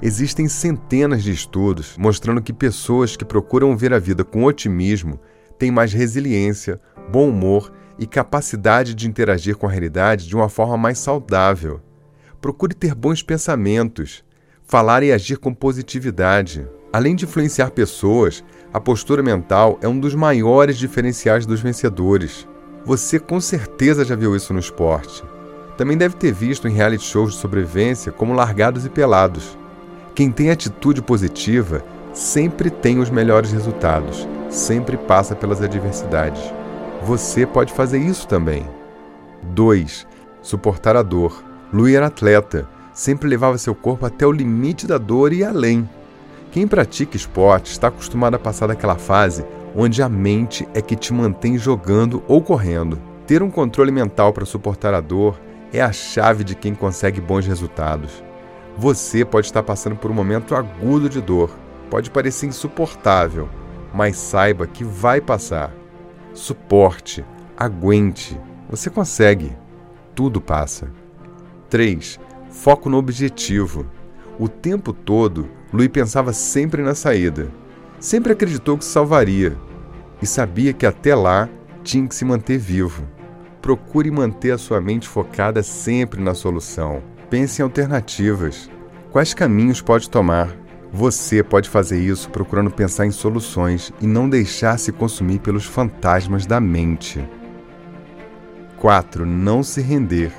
Existem 0.00 0.46
centenas 0.46 1.24
de 1.24 1.32
estudos 1.32 1.96
mostrando 1.98 2.40
que 2.40 2.52
pessoas 2.52 3.16
que 3.16 3.24
procuram 3.24 3.76
ver 3.76 3.92
a 3.92 3.98
vida 3.98 4.22
com 4.22 4.44
otimismo 4.44 5.18
têm 5.58 5.72
mais 5.72 5.92
resiliência, 5.92 6.80
bom 7.10 7.28
humor 7.28 7.72
e 7.98 8.06
capacidade 8.06 8.94
de 8.94 9.08
interagir 9.08 9.56
com 9.56 9.66
a 9.66 9.70
realidade 9.70 10.28
de 10.28 10.36
uma 10.36 10.48
forma 10.48 10.76
mais 10.76 11.00
saudável. 11.00 11.80
Procure 12.40 12.74
ter 12.74 12.94
bons 12.94 13.24
pensamentos, 13.24 14.24
falar 14.62 15.02
e 15.02 15.10
agir 15.10 15.38
com 15.38 15.52
positividade. 15.52 16.64
Além 16.92 17.16
de 17.16 17.24
influenciar 17.24 17.72
pessoas, 17.72 18.44
a 18.72 18.78
postura 18.78 19.20
mental 19.20 19.80
é 19.82 19.88
um 19.88 19.98
dos 19.98 20.14
maiores 20.14 20.78
diferenciais 20.78 21.44
dos 21.44 21.60
vencedores. 21.60 22.46
Você 22.84 23.18
com 23.18 23.40
certeza 23.40 24.04
já 24.04 24.14
viu 24.14 24.36
isso 24.36 24.54
no 24.54 24.60
esporte. 24.60 25.24
Também 25.80 25.96
deve 25.96 26.14
ter 26.14 26.30
visto 26.30 26.68
em 26.68 26.72
reality 26.72 27.02
shows 27.02 27.32
de 27.32 27.38
sobrevivência 27.38 28.12
como 28.12 28.34
Largados 28.34 28.84
e 28.84 28.90
Pelados. 28.90 29.56
Quem 30.14 30.30
tem 30.30 30.50
atitude 30.50 31.00
positiva 31.00 31.82
sempre 32.12 32.68
tem 32.68 32.98
os 32.98 33.08
melhores 33.08 33.50
resultados, 33.50 34.28
sempre 34.50 34.98
passa 34.98 35.34
pelas 35.34 35.62
adversidades. 35.62 36.42
Você 37.02 37.46
pode 37.46 37.72
fazer 37.72 37.98
isso 37.98 38.28
também. 38.28 38.66
2. 39.42 40.06
Suportar 40.42 40.96
a 40.96 41.02
dor. 41.02 41.42
Louis 41.72 41.94
era 41.94 42.08
atleta, 42.08 42.68
sempre 42.92 43.26
levava 43.26 43.56
seu 43.56 43.74
corpo 43.74 44.04
até 44.04 44.26
o 44.26 44.32
limite 44.32 44.86
da 44.86 44.98
dor 44.98 45.32
e 45.32 45.42
além. 45.42 45.88
Quem 46.52 46.68
pratica 46.68 47.16
esporte 47.16 47.72
está 47.72 47.88
acostumado 47.88 48.34
a 48.34 48.38
passar 48.38 48.66
daquela 48.66 48.96
fase 48.96 49.46
onde 49.74 50.02
a 50.02 50.10
mente 50.10 50.68
é 50.74 50.82
que 50.82 50.94
te 50.94 51.10
mantém 51.10 51.56
jogando 51.56 52.22
ou 52.28 52.42
correndo. 52.42 53.00
Ter 53.26 53.42
um 53.42 53.50
controle 53.50 53.90
mental 53.90 54.30
para 54.34 54.44
suportar 54.44 54.92
a 54.92 55.00
dor 55.00 55.40
é 55.72 55.80
a 55.80 55.92
chave 55.92 56.44
de 56.44 56.54
quem 56.54 56.74
consegue 56.74 57.20
bons 57.20 57.46
resultados. 57.46 58.22
Você 58.76 59.24
pode 59.24 59.46
estar 59.46 59.62
passando 59.62 59.96
por 59.96 60.10
um 60.10 60.14
momento 60.14 60.54
agudo 60.54 61.08
de 61.08 61.20
dor, 61.20 61.50
pode 61.90 62.10
parecer 62.10 62.46
insuportável, 62.46 63.48
mas 63.92 64.16
saiba 64.16 64.66
que 64.66 64.84
vai 64.84 65.20
passar. 65.20 65.72
Suporte, 66.32 67.24
aguente, 67.56 68.40
você 68.68 68.88
consegue. 68.88 69.56
Tudo 70.14 70.40
passa. 70.40 70.90
3. 71.68 72.18
Foco 72.50 72.88
no 72.88 72.96
objetivo. 72.96 73.86
O 74.38 74.48
tempo 74.48 74.92
todo, 74.92 75.48
Louis 75.72 75.88
pensava 75.88 76.32
sempre 76.32 76.82
na 76.82 76.94
saída. 76.94 77.48
Sempre 77.98 78.32
acreditou 78.32 78.78
que 78.78 78.84
se 78.84 78.90
salvaria 78.90 79.56
e 80.22 80.26
sabia 80.26 80.72
que 80.72 80.86
até 80.86 81.14
lá 81.14 81.48
tinha 81.82 82.06
que 82.06 82.14
se 82.14 82.24
manter 82.24 82.58
vivo. 82.58 83.06
Procure 83.60 84.10
manter 84.10 84.52
a 84.52 84.58
sua 84.58 84.80
mente 84.80 85.06
focada 85.06 85.62
sempre 85.62 86.22
na 86.22 86.34
solução. 86.34 87.02
Pense 87.28 87.60
em 87.60 87.64
alternativas. 87.64 88.70
Quais 89.10 89.34
caminhos 89.34 89.82
pode 89.82 90.08
tomar? 90.08 90.48
Você 90.92 91.42
pode 91.42 91.68
fazer 91.68 92.00
isso 92.00 92.30
procurando 92.30 92.70
pensar 92.70 93.06
em 93.06 93.10
soluções 93.10 93.92
e 94.00 94.06
não 94.06 94.28
deixar 94.28 94.78
se 94.78 94.90
consumir 94.90 95.38
pelos 95.38 95.64
fantasmas 95.64 96.46
da 96.46 96.58
mente. 96.58 97.24
4. 98.78 99.26
Não 99.26 99.62
se 99.62 99.80
render. 99.80 100.32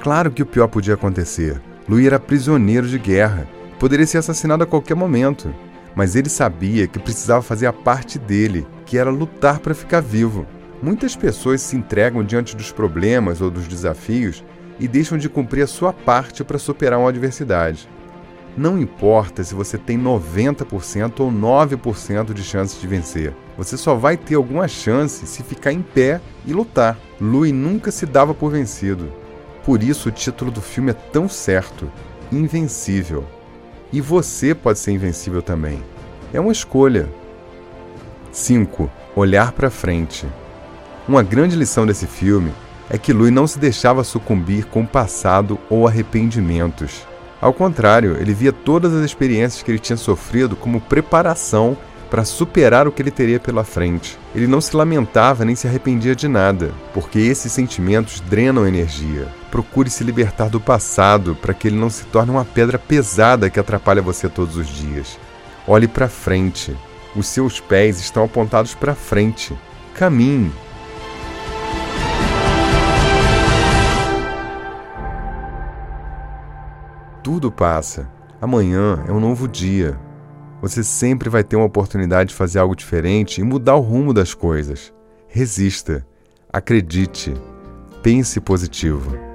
Claro 0.00 0.30
que 0.30 0.42
o 0.42 0.46
pior 0.46 0.66
podia 0.66 0.94
acontecer. 0.94 1.60
Louis 1.88 2.06
era 2.06 2.18
prisioneiro 2.18 2.88
de 2.88 2.98
guerra. 2.98 3.46
Poderia 3.78 4.06
ser 4.06 4.18
assassinado 4.18 4.64
a 4.64 4.66
qualquer 4.66 4.94
momento. 4.94 5.54
Mas 5.94 6.16
ele 6.16 6.28
sabia 6.28 6.86
que 6.86 6.98
precisava 6.98 7.42
fazer 7.42 7.66
a 7.66 7.72
parte 7.72 8.18
dele, 8.18 8.66
que 8.86 8.96
era 8.96 9.10
lutar 9.10 9.58
para 9.58 9.74
ficar 9.74 10.00
vivo. 10.00 10.46
Muitas 10.82 11.14
pessoas 11.14 11.60
se 11.60 11.76
entregam 11.76 12.24
diante 12.24 12.56
dos 12.56 12.72
problemas 12.72 13.40
ou 13.40 13.50
dos 13.50 13.68
desafios 13.68 14.42
e 14.78 14.88
deixam 14.88 15.18
de 15.18 15.28
cumprir 15.28 15.62
a 15.62 15.66
sua 15.66 15.92
parte 15.92 16.42
para 16.42 16.58
superar 16.58 16.98
uma 16.98 17.10
adversidade. 17.10 17.86
Não 18.56 18.78
importa 18.78 19.44
se 19.44 19.54
você 19.54 19.78
tem 19.78 19.98
90% 19.98 21.20
ou 21.20 21.30
9% 21.30 22.32
de 22.32 22.42
chances 22.42 22.80
de 22.80 22.86
vencer. 22.86 23.34
Você 23.56 23.76
só 23.76 23.94
vai 23.94 24.16
ter 24.16 24.34
alguma 24.34 24.66
chance 24.66 25.26
se 25.26 25.42
ficar 25.42 25.72
em 25.72 25.82
pé 25.82 26.20
e 26.46 26.52
lutar. 26.52 26.98
Louis 27.20 27.52
nunca 27.52 27.90
se 27.90 28.06
dava 28.06 28.34
por 28.34 28.50
vencido. 28.50 29.12
Por 29.64 29.82
isso 29.82 30.08
o 30.08 30.12
título 30.12 30.50
do 30.50 30.60
filme 30.60 30.90
é 30.90 30.94
tão 30.94 31.28
certo: 31.28 31.90
Invencível. 32.32 33.24
E 33.92 34.00
você 34.00 34.54
pode 34.54 34.78
ser 34.78 34.92
invencível 34.92 35.42
também. 35.42 35.82
É 36.32 36.40
uma 36.40 36.52
escolha. 36.52 37.08
5. 38.32 38.90
Olhar 39.14 39.52
para 39.52 39.70
frente. 39.70 40.26
Uma 41.10 41.24
grande 41.24 41.56
lição 41.56 41.84
desse 41.84 42.06
filme 42.06 42.52
é 42.88 42.96
que 42.96 43.12
Louis 43.12 43.32
não 43.32 43.44
se 43.44 43.58
deixava 43.58 44.04
sucumbir 44.04 44.66
com 44.66 44.82
o 44.82 44.86
passado 44.86 45.58
ou 45.68 45.88
arrependimentos. 45.88 47.04
Ao 47.40 47.52
contrário, 47.52 48.16
ele 48.20 48.32
via 48.32 48.52
todas 48.52 48.94
as 48.94 49.04
experiências 49.04 49.60
que 49.60 49.72
ele 49.72 49.80
tinha 49.80 49.96
sofrido 49.96 50.54
como 50.54 50.80
preparação 50.80 51.76
para 52.08 52.24
superar 52.24 52.86
o 52.86 52.92
que 52.92 53.02
ele 53.02 53.10
teria 53.10 53.40
pela 53.40 53.64
frente. 53.64 54.16
Ele 54.36 54.46
não 54.46 54.60
se 54.60 54.76
lamentava 54.76 55.44
nem 55.44 55.56
se 55.56 55.66
arrependia 55.66 56.14
de 56.14 56.28
nada, 56.28 56.70
porque 56.94 57.18
esses 57.18 57.50
sentimentos 57.50 58.20
drenam 58.20 58.64
energia. 58.64 59.26
Procure 59.50 59.90
se 59.90 60.04
libertar 60.04 60.48
do 60.48 60.60
passado 60.60 61.34
para 61.34 61.52
que 61.52 61.66
ele 61.66 61.76
não 61.76 61.90
se 61.90 62.04
torne 62.04 62.30
uma 62.30 62.44
pedra 62.44 62.78
pesada 62.78 63.50
que 63.50 63.58
atrapalha 63.58 64.00
você 64.00 64.28
todos 64.28 64.56
os 64.56 64.68
dias. 64.68 65.18
Olhe 65.66 65.88
para 65.88 66.08
frente. 66.08 66.72
Os 67.16 67.26
seus 67.26 67.58
pés 67.58 67.98
estão 67.98 68.22
apontados 68.22 68.76
para 68.76 68.94
frente. 68.94 69.52
Caminhe. 69.92 70.52
Tudo 77.30 77.48
passa. 77.48 78.10
Amanhã 78.40 79.04
é 79.06 79.12
um 79.12 79.20
novo 79.20 79.46
dia. 79.46 79.96
Você 80.60 80.82
sempre 80.82 81.28
vai 81.28 81.44
ter 81.44 81.54
uma 81.54 81.64
oportunidade 81.64 82.30
de 82.30 82.34
fazer 82.34 82.58
algo 82.58 82.74
diferente 82.74 83.40
e 83.40 83.44
mudar 83.44 83.76
o 83.76 83.80
rumo 83.80 84.12
das 84.12 84.34
coisas. 84.34 84.92
Resista. 85.28 86.04
Acredite. 86.52 87.32
Pense 88.02 88.40
positivo. 88.40 89.29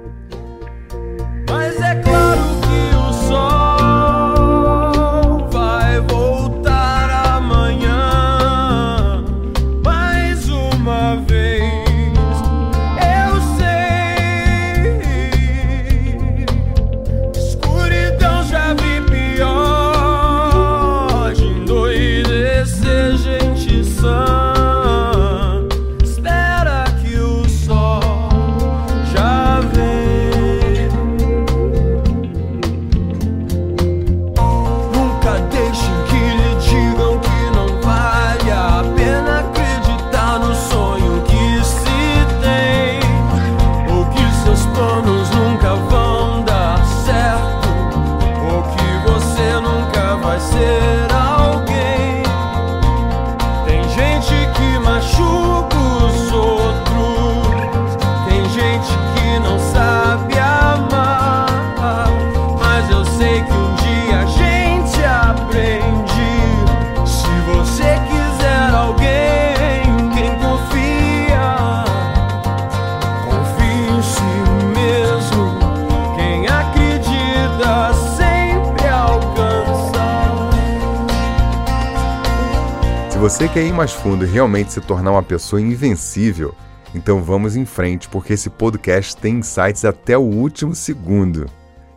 Você 83.28 83.48
quer 83.48 83.66
ir 83.66 83.72
mais 83.72 83.92
fundo 83.92 84.24
e 84.24 84.28
realmente 84.28 84.72
se 84.72 84.80
tornar 84.80 85.10
uma 85.10 85.22
pessoa 85.22 85.60
invencível, 85.60 86.54
então 86.94 87.20
vamos 87.20 87.56
em 87.56 87.64
frente, 87.64 88.08
porque 88.08 88.34
esse 88.34 88.48
podcast 88.48 89.16
tem 89.16 89.38
insights 89.38 89.84
até 89.84 90.16
o 90.16 90.20
último 90.20 90.76
segundo. 90.76 91.46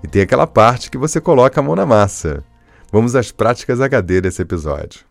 E 0.04 0.08
tem 0.08 0.24
aquela 0.24 0.48
parte 0.48 0.90
que 0.90 0.98
você 0.98 1.22
coloca 1.22 1.60
a 1.60 1.64
mão 1.64 1.76
na 1.76 1.86
massa. 1.86 2.44
Vamos 2.92 3.16
às 3.16 3.32
práticas 3.32 3.80
HD 3.80 4.22
desse 4.22 4.42
episódio. 4.42 5.09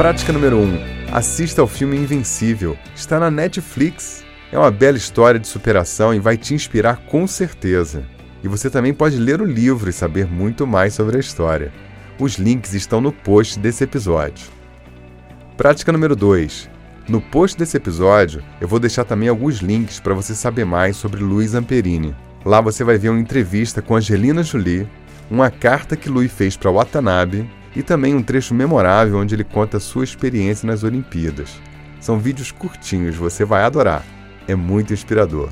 Prática 0.00 0.32
número 0.32 0.56
1. 0.56 0.62
Um, 0.62 0.78
assista 1.12 1.60
ao 1.60 1.68
filme 1.68 1.94
Invencível. 1.94 2.74
Está 2.96 3.20
na 3.20 3.30
Netflix. 3.30 4.24
É 4.50 4.58
uma 4.58 4.70
bela 4.70 4.96
história 4.96 5.38
de 5.38 5.46
superação 5.46 6.14
e 6.14 6.18
vai 6.18 6.38
te 6.38 6.54
inspirar 6.54 7.04
com 7.04 7.26
certeza. 7.26 8.02
E 8.42 8.48
você 8.48 8.70
também 8.70 8.94
pode 8.94 9.18
ler 9.18 9.42
o 9.42 9.44
livro 9.44 9.90
e 9.90 9.92
saber 9.92 10.26
muito 10.26 10.66
mais 10.66 10.94
sobre 10.94 11.18
a 11.18 11.20
história. 11.20 11.70
Os 12.18 12.36
links 12.36 12.72
estão 12.72 12.98
no 12.98 13.12
post 13.12 13.58
desse 13.58 13.84
episódio. 13.84 14.46
Prática 15.58 15.92
número 15.92 16.16
2. 16.16 16.70
No 17.06 17.20
post 17.20 17.58
desse 17.58 17.76
episódio, 17.76 18.42
eu 18.58 18.66
vou 18.66 18.78
deixar 18.78 19.04
também 19.04 19.28
alguns 19.28 19.58
links 19.58 20.00
para 20.00 20.14
você 20.14 20.34
saber 20.34 20.64
mais 20.64 20.96
sobre 20.96 21.22
Luiz 21.22 21.54
Amperini. 21.54 22.16
Lá 22.42 22.62
você 22.62 22.82
vai 22.82 22.96
ver 22.96 23.10
uma 23.10 23.20
entrevista 23.20 23.82
com 23.82 23.96
Angelina 23.96 24.42
Jolie, 24.42 24.88
uma 25.30 25.50
carta 25.50 25.94
que 25.94 26.08
Luiz 26.08 26.32
fez 26.32 26.56
para 26.56 26.70
Watanabe 26.70 27.46
e 27.74 27.82
também 27.82 28.14
um 28.14 28.22
trecho 28.22 28.54
memorável 28.54 29.18
onde 29.18 29.34
ele 29.34 29.44
conta 29.44 29.78
sua 29.78 30.04
experiência 30.04 30.66
nas 30.66 30.82
Olimpíadas. 30.82 31.50
São 32.00 32.18
vídeos 32.18 32.50
curtinhos, 32.50 33.16
você 33.16 33.44
vai 33.44 33.62
adorar. 33.62 34.04
É 34.48 34.54
muito 34.54 34.92
inspirador. 34.92 35.50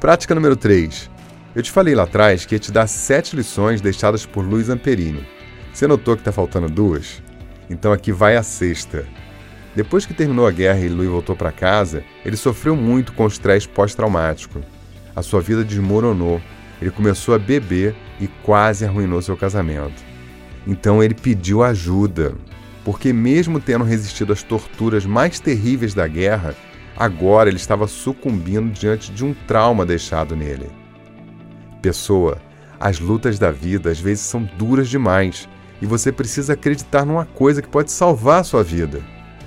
Prática 0.00 0.34
número 0.34 0.56
3. 0.56 1.10
Eu 1.54 1.62
te 1.62 1.70
falei 1.70 1.94
lá 1.94 2.04
atrás 2.04 2.44
que 2.44 2.54
ia 2.54 2.58
te 2.58 2.70
dar 2.70 2.86
sete 2.86 3.34
lições 3.34 3.80
deixadas 3.80 4.24
por 4.24 4.44
Luiz 4.44 4.68
Amperini. 4.68 5.26
Você 5.72 5.86
notou 5.86 6.14
que 6.14 6.20
está 6.20 6.32
faltando 6.32 6.68
duas? 6.68 7.22
Então 7.68 7.92
aqui 7.92 8.12
vai 8.12 8.36
a 8.36 8.42
sexta. 8.42 9.06
Depois 9.74 10.06
que 10.06 10.14
terminou 10.14 10.46
a 10.46 10.50
guerra 10.50 10.80
e 10.80 10.88
Luiz 10.88 11.10
voltou 11.10 11.36
para 11.36 11.52
casa, 11.52 12.02
ele 12.24 12.36
sofreu 12.36 12.76
muito 12.76 13.12
com 13.12 13.24
o 13.24 13.28
estresse 13.28 13.68
pós-traumático. 13.68 14.62
A 15.14 15.22
sua 15.22 15.40
vida 15.40 15.64
desmoronou, 15.64 16.40
ele 16.80 16.90
começou 16.90 17.34
a 17.34 17.38
beber 17.38 17.94
e 18.20 18.26
quase 18.26 18.86
arruinou 18.86 19.20
seu 19.20 19.36
casamento. 19.36 20.05
Então 20.66 21.02
ele 21.02 21.14
pediu 21.14 21.62
ajuda, 21.62 22.34
porque, 22.84 23.12
mesmo 23.12 23.60
tendo 23.60 23.84
resistido 23.84 24.32
às 24.32 24.42
torturas 24.42 25.06
mais 25.06 25.38
terríveis 25.38 25.94
da 25.94 26.06
guerra, 26.06 26.54
agora 26.96 27.48
ele 27.48 27.56
estava 27.56 27.86
sucumbindo 27.86 28.72
diante 28.72 29.12
de 29.12 29.24
um 29.24 29.34
trauma 29.46 29.86
deixado 29.86 30.34
nele. 30.34 30.68
Pessoa, 31.80 32.38
as 32.80 32.98
lutas 32.98 33.38
da 33.38 33.50
vida 33.50 33.90
às 33.90 34.00
vezes 34.00 34.24
são 34.24 34.42
duras 34.58 34.88
demais 34.88 35.48
e 35.80 35.86
você 35.86 36.10
precisa 36.10 36.54
acreditar 36.54 37.04
numa 37.04 37.24
coisa 37.24 37.62
que 37.62 37.68
pode 37.68 37.92
salvar 37.92 38.40
a 38.40 38.44
sua 38.44 38.62
vida. 38.64 39.00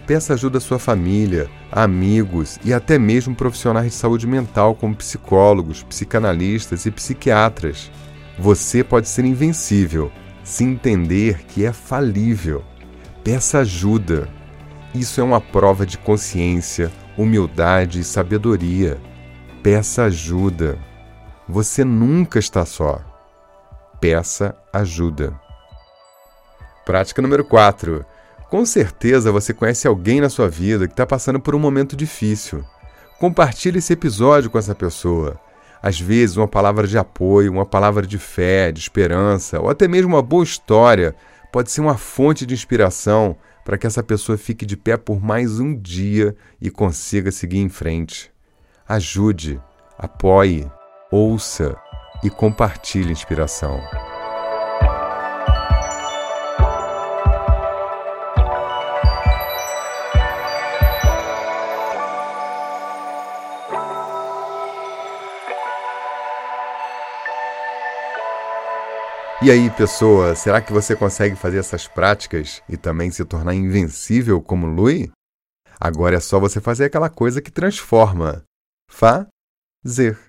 Peça 0.08 0.34
ajuda 0.34 0.58
à 0.58 0.62
sua 0.62 0.80
família, 0.80 1.50
amigos 1.72 2.60
e 2.64 2.74
até 2.74 2.98
mesmo 2.98 3.36
profissionais 3.36 3.88
de 3.88 3.94
saúde 3.94 4.26
mental 4.26 4.74
como 4.74 4.96
psicólogos, 4.96 5.84
psicanalistas 5.84 6.86
e 6.86 6.92
psiquiatras. 6.92 7.92
Você 8.38 8.84
pode 8.84 9.08
ser 9.08 9.26
invencível 9.26 10.12
se 10.50 10.64
entender 10.64 11.44
que 11.46 11.64
é 11.64 11.72
falível. 11.72 12.64
Peça 13.24 13.60
ajuda. 13.60 14.28
Isso 14.96 15.22
é 15.22 15.24
uma 15.24 15.40
prova 15.40 15.86
de 15.86 15.96
consciência, 15.96 16.92
humildade 17.16 18.00
e 18.00 18.04
sabedoria. 18.04 19.00
Peça 19.62 20.06
ajuda. 20.06 20.80
Você 21.48 21.86
nunca 21.86 22.40
está 22.40 22.66
só. 22.66 23.00
Peça 24.02 24.56
ajuda. 24.74 25.40
Prática 26.84 27.22
número 27.22 27.46
4. 27.46 28.04
Com 28.50 28.66
certeza 28.66 29.32
você 29.32 29.54
conhece 29.54 29.88
alguém 29.88 30.20
na 30.20 30.30
sua 30.30 30.50
vida 30.50 30.88
que 30.88 30.94
está 30.94 31.06
passando 31.06 31.40
por 31.40 31.54
um 31.54 31.60
momento 31.60 31.96
difícil. 31.96 32.66
Compartilhe 33.20 33.78
esse 33.78 33.94
episódio 33.94 34.50
com 34.50 34.58
essa 34.58 34.74
pessoa. 34.74 35.40
Às 35.82 36.00
vezes, 36.00 36.38
uma 36.38 36.48
palavra 36.48 36.88
de 36.88 36.98
apoio, 36.98 37.52
uma 37.52 37.66
palavra 37.66 38.06
de 38.06 38.18
fé, 38.18 38.72
de 38.72 38.80
esperança, 38.80 39.60
ou 39.60 39.70
até 39.70 39.88
mesmo 39.88 40.14
uma 40.14 40.22
boa 40.22 40.44
história 40.44 41.16
pode 41.52 41.72
ser 41.72 41.82
uma 41.82 41.98
fonte 41.98 42.46
de 42.46 42.54
inspiração 42.54 43.36
para 43.64 43.78
que 43.78 43.88
essa 43.88 44.04
pessoa 44.04 44.38
fique 44.38 44.66
de 44.66 44.76
pé 44.76 44.98
por 44.98 45.24
mais 45.24 45.60
um 45.60 45.76
dia 45.76 46.36
e 46.60 46.70
consiga 46.70 47.32
seguir 47.32 47.60
em 47.60 47.70
frente. 47.70 48.32
Ajude, 48.88 49.62
apoie, 49.98 50.70
ouça 51.12 51.78
e 52.24 52.30
compartilhe 52.30 53.12
inspiração. 53.12 53.80
E 69.42 69.50
aí, 69.50 69.70
pessoa, 69.70 70.36
será 70.36 70.60
que 70.60 70.74
você 70.74 70.98
consegue 70.98 71.34
fazer 71.34 71.60
essas 71.60 71.88
práticas 71.88 72.62
e 72.68 72.76
também 72.76 73.10
se 73.10 73.24
tornar 73.24 73.56
invencível 73.56 74.42
como 74.42 74.68
Lui? 74.68 75.10
Agora 75.80 76.18
é 76.18 76.20
só 76.20 76.42
você 76.42 76.60
fazer 76.60 76.84
aquela 76.84 77.10
coisa 77.10 77.42
que 77.42 77.50
transforma. 77.50 78.44
Fazer. 78.92 80.20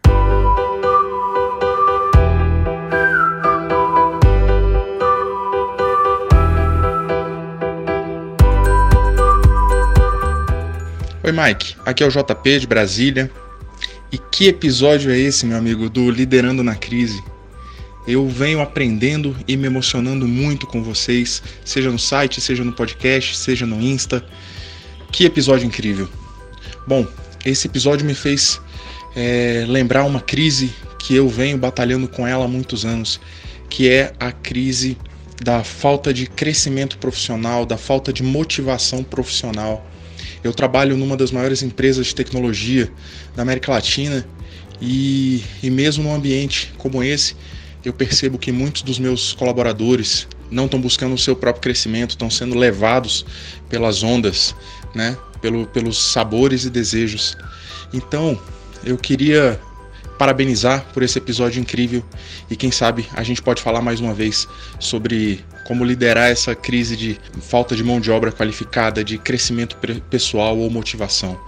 Oi, 11.25 11.33
Mike. 11.33 11.77
Aqui 11.85 12.05
é 12.05 12.07
o 12.07 12.11
JP 12.11 12.61
de 12.61 12.67
Brasília. 12.69 13.29
E 14.13 14.19
que 14.19 14.47
episódio 14.47 15.11
é 15.11 15.19
esse, 15.19 15.45
meu 15.47 15.59
amigo, 15.59 15.91
do 15.91 16.09
Liderando 16.09 16.63
na 16.63 16.77
Crise? 16.77 17.21
Eu 18.07 18.29
venho 18.29 18.61
aprendendo 18.61 19.37
e 19.47 19.57
me 19.57 19.67
emocionando 19.67 20.27
muito 20.27 20.67
com 20.67 20.83
vocês, 20.83 21.43
seja 21.65 21.91
no 21.91 21.99
site, 21.99 22.41
seja 22.41 22.65
no 22.65 22.73
podcast, 22.73 23.37
seja 23.37 23.67
no 23.67 23.81
Insta. 23.81 24.25
Que 25.13 25.25
episódio 25.25 25.67
incrível! 25.67 26.09
Bom, 26.87 27.07
esse 27.45 27.67
episódio 27.67 28.07
me 28.07 28.15
fez 28.15 28.61
é, 29.15 29.65
lembrar 29.69 30.05
uma 30.05 30.21
crise 30.21 30.73
que 30.99 31.15
eu 31.15 31.29
venho 31.29 31.59
batalhando 31.59 32.09
com 32.09 32.27
ela 32.27 32.45
há 32.45 32.49
muitos 32.49 32.85
anos, 32.85 33.21
que 33.69 33.89
é 33.89 34.13
a 34.19 34.33
crise 34.33 34.97
da 35.43 35.65
falta 35.65 36.13
de 36.13 36.27
crescimento 36.27 36.99
profissional, 36.99 37.65
da 37.65 37.77
falta 37.77 38.13
de 38.13 38.23
motivação 38.23 39.03
profissional. 39.03 39.87
Eu 40.43 40.53
trabalho 40.53 40.97
numa 40.97 41.17
das 41.17 41.31
maiores 41.31 41.63
empresas 41.63 42.09
de 42.09 42.15
tecnologia 42.15 42.91
da 43.35 43.43
América 43.43 43.73
Latina 43.73 44.27
e, 44.81 45.43
e 45.63 45.71
mesmo 45.71 46.05
num 46.05 46.15
ambiente 46.15 46.73
como 46.79 47.03
esse, 47.03 47.35
eu 47.85 47.93
percebo 47.93 48.39
que 48.39 48.53
muitos 48.53 48.83
dos 48.83 48.99
meus 48.99 49.33
colaboradores 49.33 50.29
não 50.51 50.65
estão 50.65 50.81
buscando 50.81 51.15
o 51.15 51.19
seu 51.19 51.35
próprio 51.35 51.63
crescimento, 51.63 52.11
estão 52.11 52.29
sendo 52.29 52.59
levados 52.59 53.25
pelas 53.69 54.03
ondas, 54.03 54.55
né? 54.95 55.17
Pelo, 55.41 55.67
pelos 55.67 56.13
sabores 56.13 56.65
e 56.65 56.71
desejos. 56.71 57.37
Então, 57.93 58.39
eu 58.85 58.99
queria 58.99 59.59
parabenizar 60.19 60.85
por 60.93 61.03
esse 61.03 61.17
episódio 61.17 61.61
incrível 61.61 62.05
e 62.51 62.55
quem 62.55 62.71
sabe 62.71 63.09
a 63.15 63.23
gente 63.23 63.41
pode 63.41 63.63
falar 63.63 63.81
mais 63.81 64.01
uma 64.01 64.13
vez 64.13 64.47
sobre 64.79 65.43
como 65.67 65.83
liderar 65.83 66.29
essa 66.29 66.55
crise 66.55 66.95
de 66.95 67.19
falta 67.41 67.75
de 67.75 67.83
mão 67.83 67.99
de 67.99 68.11
obra 68.11 68.31
qualificada, 68.31 69.03
de 69.03 69.17
crescimento 69.17 69.79
pessoal 70.11 70.59
ou 70.59 70.69
motivação. 70.69 71.41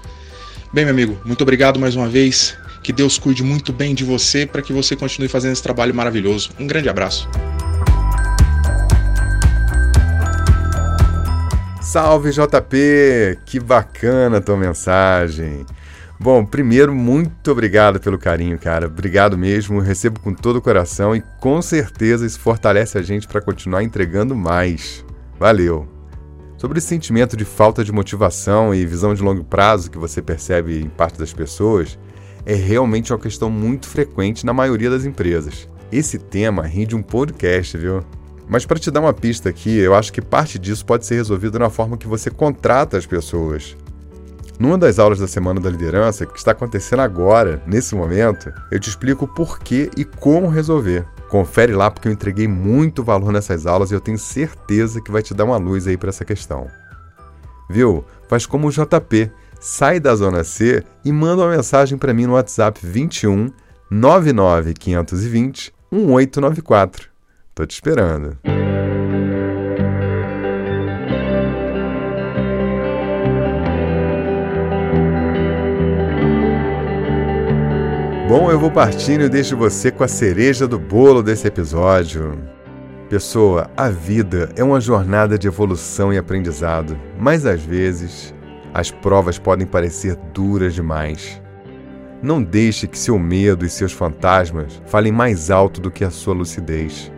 Bem, 0.73 0.87
meu 0.87 0.95
amigo, 0.95 1.21
muito 1.23 1.43
obrigado 1.43 1.79
mais 1.79 1.95
uma 1.95 2.09
vez. 2.09 2.57
Que 2.83 2.93
Deus 2.93 3.19
cuide 3.19 3.43
muito 3.43 3.73
bem 3.73 3.95
de 3.95 4.05
você 4.05 4.45
para 4.45 4.63
que 4.63 4.73
você 4.73 4.97
continue 4.97 5.29
fazendo 5.29 5.53
esse 5.53 5.63
trabalho 5.63 5.95
maravilhoso. 5.95 6.51
Um 6.59 6.67
grande 6.67 6.89
abraço. 6.89 7.29
Salve 11.81 12.31
JP! 12.31 13.39
Que 13.45 13.61
bacana 13.61 14.39
a 14.39 14.41
tua 14.41 14.57
mensagem. 14.57 15.67
Bom, 16.19 16.45
primeiro, 16.45 16.95
muito 16.95 17.51
obrigado 17.51 18.01
pelo 18.01 18.17
carinho, 18.17 18.59
cara. 18.59 18.87
Obrigado 18.87 19.37
mesmo. 19.37 19.81
Recebo 19.81 20.21
com 20.21 20.33
todo 20.33 20.57
o 20.57 20.63
coração 20.63 21.15
e 21.15 21.23
com 21.41 21.61
certeza 21.61 22.25
isso 22.25 22.41
fortalece 22.41 22.97
a 22.97 23.03
gente 23.03 23.27
para 23.29 23.41
continuar 23.41 23.83
entregando 23.83 24.35
mais. 24.35 25.05
Valeu! 25.39 25.89
Sobre 26.57 26.79
esse 26.79 26.87
sentimento 26.87 27.37
de 27.37 27.45
falta 27.45 27.83
de 27.83 27.91
motivação 27.91 28.73
e 28.73 28.87
visão 28.87 29.15
de 29.15 29.21
longo 29.21 29.43
prazo 29.43 29.91
que 29.91 29.99
você 29.99 30.23
percebe 30.23 30.81
em 30.81 30.89
parte 30.89 31.19
das 31.19 31.33
pessoas, 31.33 31.99
é 32.45 32.55
realmente 32.55 33.13
uma 33.13 33.19
questão 33.19 33.51
muito 33.51 33.87
frequente 33.87 34.45
na 34.45 34.53
maioria 34.53 34.91
das 34.91 35.05
empresas. 35.05 35.69
Esse 35.91 36.19
tema 36.19 36.63
rende 36.63 36.97
um 36.97 37.03
podcast, 37.03 37.77
viu? 37.77 38.03
Mas 38.49 38.67
para 38.67 38.79
te 38.79 38.91
dar 38.91 39.01
uma 39.01 39.13
pista 39.13 39.49
aqui, 39.49 39.79
eu 39.79 39.95
acho 39.95 40.13
que 40.13 40.21
parte 40.21 40.59
disso 40.59 40.85
pode 40.85 41.07
ser 41.07 41.15
resolvido 41.15 41.59
na 41.59 41.71
forma 41.71 41.97
que 41.97 42.07
você 42.07 42.31
contrata 42.31 42.99
as 42.99 43.07
pessoas. 43.07 43.77
Numa 44.59 44.77
das 44.77 44.99
aulas 44.99 45.19
da 45.19 45.27
Semana 45.27 45.61
da 45.61 45.71
Liderança, 45.71 46.27
que 46.27 46.39
está 46.39 46.53
acontecendo 46.53 47.01
agora, 47.01 47.63
nesse 47.67 47.95
momento, 47.95 48.53
eu 48.71 48.79
te 48.79 48.89
explico 48.89 49.27
por 49.27 49.59
que 49.59 49.91
e 49.97 50.05
como 50.05 50.49
resolver. 50.49 51.07
Confere 51.29 51.73
lá 51.73 51.91
porque 51.91 52.09
eu 52.09 52.13
entreguei 52.13 52.47
muito 52.47 53.03
valor 53.03 53.33
nessas 53.33 53.67
aulas 53.67 53.91
e 53.91 53.95
eu 53.95 54.01
tenho 54.01 54.19
certeza 54.19 55.01
que 55.01 55.11
vai 55.11 55.23
te 55.23 55.33
dar 55.33 55.45
uma 55.45 55.57
luz 55.57 55.87
aí 55.87 55.97
para 55.97 56.11
essa 56.11 56.25
questão. 56.25 56.69
Viu? 57.71 58.05
Faz 58.29 58.45
como 58.45 58.69
o 58.69 58.71
JP, 58.71 59.31
sai 59.63 60.01
da 60.01 60.13
zona 60.17 60.43
C 60.43 60.83
e 61.05 61.13
manda 61.13 61.43
uma 61.43 61.55
mensagem 61.55 61.97
para 61.97 62.13
mim 62.13 62.27
no 62.27 62.33
WhatsApp 62.33 62.81
21 62.83 63.49
99 63.89 64.75
520 64.75 65.73
1894. 65.93 67.09
Tô 67.55 67.65
te 67.65 67.71
esperando. 67.71 68.37
Bom, 78.29 78.51
eu 78.51 78.59
vou 78.59 78.71
partindo 78.71 79.23
e 79.23 79.29
deixo 79.29 79.57
você 79.57 79.93
com 79.93 80.03
a 80.03 80.09
cereja 80.09 80.67
do 80.67 80.79
bolo 80.79 81.23
desse 81.23 81.47
episódio. 81.47 82.37
Pessoa, 83.09 83.71
a 83.77 83.91
vida 83.91 84.49
é 84.57 84.65
uma 84.65 84.81
jornada 84.81 85.39
de 85.39 85.47
evolução 85.47 86.13
e 86.13 86.19
aprendizado, 86.19 86.99
mas 87.21 87.47
às 87.47 87.63
vezes 87.63 88.35
as 88.73 88.91
provas 88.91 89.39
podem 89.39 89.67
parecer 89.67 90.17
duras 90.33 90.75
demais. 90.75 91.41
Não 92.23 92.43
deixe 92.43 92.87
que 92.87 92.99
seu 92.99 93.19
medo 93.19 93.67
e 93.67 93.69
seus 93.69 93.93
fantasmas 93.93 94.81
falem 94.87 95.11
mais 95.11 95.51
alto 95.51 95.81
do 95.81 95.91
que 95.91 96.05
a 96.05 96.11
sua 96.11 96.35
lucidez. 96.35 97.13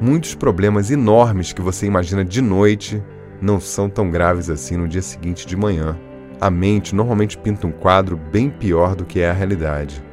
Muitos 0.00 0.34
problemas 0.34 0.90
enormes 0.90 1.52
que 1.52 1.60
você 1.60 1.86
imagina 1.86 2.24
de 2.24 2.40
noite 2.40 3.02
não 3.40 3.58
são 3.60 3.88
tão 3.88 4.10
graves 4.10 4.48
assim 4.48 4.76
no 4.76 4.86
dia 4.86 5.02
seguinte 5.02 5.46
de 5.46 5.56
manhã. 5.56 5.98
A 6.40 6.50
mente 6.50 6.94
normalmente 6.94 7.36
pinta 7.36 7.66
um 7.66 7.72
quadro 7.72 8.16
bem 8.16 8.50
pior 8.50 8.94
do 8.94 9.04
que 9.04 9.20
é 9.20 9.30
a 9.30 9.32
realidade. 9.32 10.04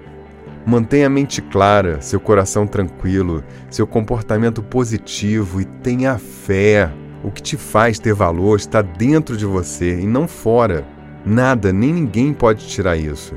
Mantenha 0.66 1.08
a 1.08 1.10
mente 1.10 1.42
clara, 1.42 2.02
seu 2.02 2.20
coração 2.20 2.66
tranquilo, 2.66 3.44
seu 3.70 3.86
comportamento 3.86 4.64
positivo 4.64 5.60
e 5.60 5.66
tenha 5.66 6.18
fé. 6.18 6.90
O 7.24 7.32
que 7.32 7.42
te 7.42 7.56
faz 7.56 8.00
ter 8.00 8.14
valor 8.14 8.58
está 8.58 8.82
dentro 8.82 9.38
de 9.38 9.46
você 9.46 10.00
e 10.00 10.06
não 10.06 10.28
fora. 10.28 10.86
Nada 11.26 11.72
nem 11.72 11.94
ninguém 11.94 12.34
pode 12.34 12.68
tirar 12.68 12.98
isso. 12.98 13.34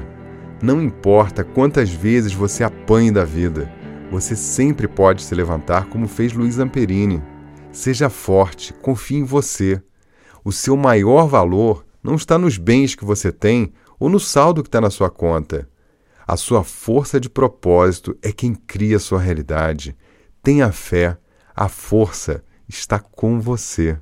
Não 0.60 0.82
importa 0.82 1.44
quantas 1.44 1.90
vezes 1.90 2.32
você 2.32 2.64
apanhe 2.64 3.12
da 3.12 3.24
vida, 3.24 3.72
você 4.10 4.34
sempre 4.34 4.88
pode 4.88 5.22
se 5.22 5.34
levantar 5.34 5.86
como 5.86 6.08
fez 6.08 6.32
Luiz 6.32 6.58
Amperini. 6.58 7.22
Seja 7.70 8.08
forte, 8.08 8.72
confie 8.72 9.16
em 9.16 9.24
você. 9.24 9.80
O 10.44 10.50
seu 10.50 10.76
maior 10.76 11.26
valor 11.26 11.84
não 12.02 12.14
está 12.14 12.38
nos 12.38 12.58
bens 12.58 12.94
que 12.94 13.04
você 13.04 13.30
tem 13.30 13.72
ou 14.00 14.08
no 14.08 14.18
saldo 14.18 14.62
que 14.62 14.68
está 14.68 14.80
na 14.80 14.90
sua 14.90 15.10
conta 15.10 15.68
a 16.26 16.36
sua 16.36 16.64
força 16.64 17.20
de 17.20 17.30
propósito 17.30 18.18
é 18.20 18.32
quem 18.32 18.52
cria 18.52 18.96
a 18.96 19.00
sua 19.00 19.20
realidade. 19.20 19.96
Tenha 20.42 20.72
fé, 20.72 21.16
a 21.54 21.68
força 21.68 22.42
está 22.68 22.98
com 22.98 23.40
você. 23.40 23.98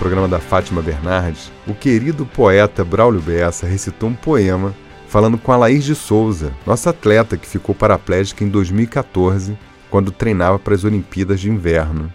Programa 0.00 0.26
da 0.26 0.40
Fátima 0.40 0.80
Bernardes, 0.80 1.52
o 1.68 1.74
querido 1.74 2.24
poeta 2.24 2.82
Braulio 2.82 3.20
Bessa 3.20 3.66
recitou 3.66 4.08
um 4.08 4.14
poema 4.14 4.74
falando 5.06 5.36
com 5.36 5.52
a 5.52 5.58
Laís 5.58 5.84
de 5.84 5.94
Souza, 5.94 6.54
nossa 6.66 6.88
atleta 6.88 7.36
que 7.36 7.46
ficou 7.46 7.74
paraplégica 7.74 8.42
em 8.42 8.48
2014, 8.48 9.58
quando 9.90 10.10
treinava 10.10 10.58
para 10.58 10.74
as 10.74 10.84
Olimpíadas 10.84 11.38
de 11.38 11.50
Inverno. 11.50 12.10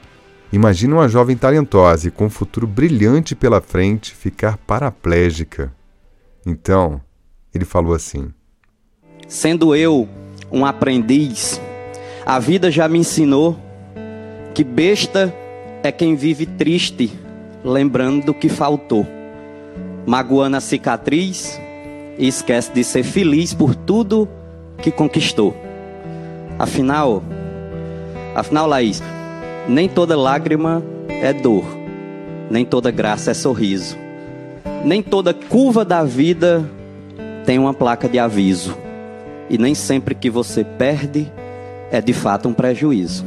Imagina 0.51 0.95
uma 0.95 1.07
jovem 1.07 1.37
talentosa 1.37 2.07
e 2.07 2.11
com 2.11 2.25
um 2.25 2.29
futuro 2.29 2.65
brilhante 2.65 3.35
pela 3.35 3.61
frente 3.61 4.15
ficar 4.15 4.57
paraplégica. 4.57 5.71
Então, 6.43 6.99
ele 7.53 7.65
falou 7.65 7.93
assim: 7.93 8.33
Sendo 9.27 9.75
eu 9.75 10.09
um 10.51 10.65
aprendiz, 10.65 11.61
a 12.25 12.39
vida 12.39 12.71
já 12.71 12.87
me 12.87 12.97
ensinou 12.97 13.59
que 14.55 14.63
besta 14.63 15.31
é 15.83 15.91
quem 15.91 16.15
vive 16.15 16.47
triste 16.47 17.24
lembrando 17.65 18.27
do 18.27 18.33
que 18.33 18.47
faltou, 18.47 19.05
magoando 20.05 20.55
a 20.55 20.61
cicatriz 20.61 21.59
e 22.17 22.27
esquece 22.27 22.71
de 22.71 22.83
ser 22.83 23.03
feliz 23.03 23.53
por 23.55 23.75
tudo 23.75 24.29
que 24.77 24.91
conquistou. 24.91 25.55
Afinal, 26.59 27.23
afinal, 28.35 28.67
Laís, 28.67 29.01
nem 29.67 29.89
toda 29.89 30.15
lágrima 30.15 30.83
é 31.09 31.33
dor, 31.33 31.65
nem 32.51 32.63
toda 32.63 32.91
graça 32.91 33.31
é 33.31 33.33
sorriso, 33.33 33.97
nem 34.83 35.01
toda 35.01 35.33
curva 35.33 35.83
da 35.83 36.03
vida 36.03 36.63
tem 37.45 37.57
uma 37.57 37.73
placa 37.73 38.07
de 38.07 38.19
aviso, 38.19 38.77
e 39.49 39.57
nem 39.57 39.73
sempre 39.73 40.13
que 40.13 40.29
você 40.29 40.63
perde 40.63 41.31
é 41.91 41.99
de 41.99 42.13
fato 42.13 42.47
um 42.47 42.53
prejuízo. 42.53 43.25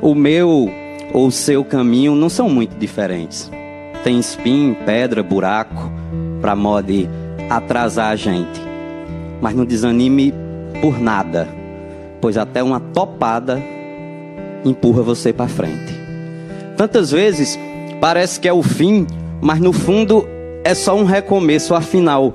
O 0.00 0.14
meu 0.14 0.70
ou 1.12 1.30
seu 1.30 1.64
caminho 1.64 2.14
não 2.14 2.28
são 2.28 2.48
muito 2.48 2.76
diferentes. 2.76 3.50
Tem 4.04 4.18
espinho, 4.18 4.76
pedra, 4.86 5.22
buraco, 5.22 5.90
para 6.40 6.56
modo 6.56 7.08
atrasar 7.48 8.10
a 8.10 8.16
gente. 8.16 8.60
Mas 9.40 9.54
não 9.54 9.64
desanime 9.64 10.32
por 10.80 11.00
nada, 11.00 11.48
pois 12.20 12.36
até 12.36 12.62
uma 12.62 12.80
topada 12.80 13.60
empurra 14.64 15.02
você 15.02 15.32
para 15.32 15.48
frente. 15.48 15.98
Tantas 16.76 17.10
vezes 17.10 17.58
parece 18.00 18.40
que 18.40 18.48
é 18.48 18.52
o 18.52 18.62
fim, 18.62 19.06
mas 19.40 19.60
no 19.60 19.72
fundo 19.72 20.26
é 20.64 20.74
só 20.74 20.96
um 20.96 21.04
recomeço. 21.04 21.74
Afinal, 21.74 22.32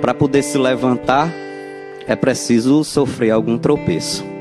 para 0.00 0.14
poder 0.14 0.42
se 0.42 0.58
levantar, 0.58 1.32
é 2.06 2.16
preciso 2.16 2.84
sofrer 2.84 3.30
algum 3.30 3.56
tropeço. 3.56 4.33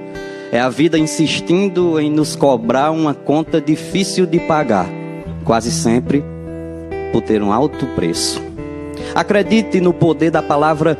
É 0.53 0.59
a 0.59 0.69
vida 0.69 0.99
insistindo 0.99 1.99
em 1.99 2.11
nos 2.11 2.35
cobrar 2.35 2.91
uma 2.91 3.15
conta 3.15 3.59
difícil 3.59 4.27
de 4.27 4.39
pagar, 4.39 4.87
quase 5.43 5.71
sempre 5.71 6.23
por 7.11 7.23
ter 7.23 7.41
um 7.41 7.51
alto 7.51 7.87
preço. 7.95 8.39
Acredite 9.15 9.81
no 9.81 9.91
poder 9.91 10.29
da 10.29 10.43
palavra 10.43 10.95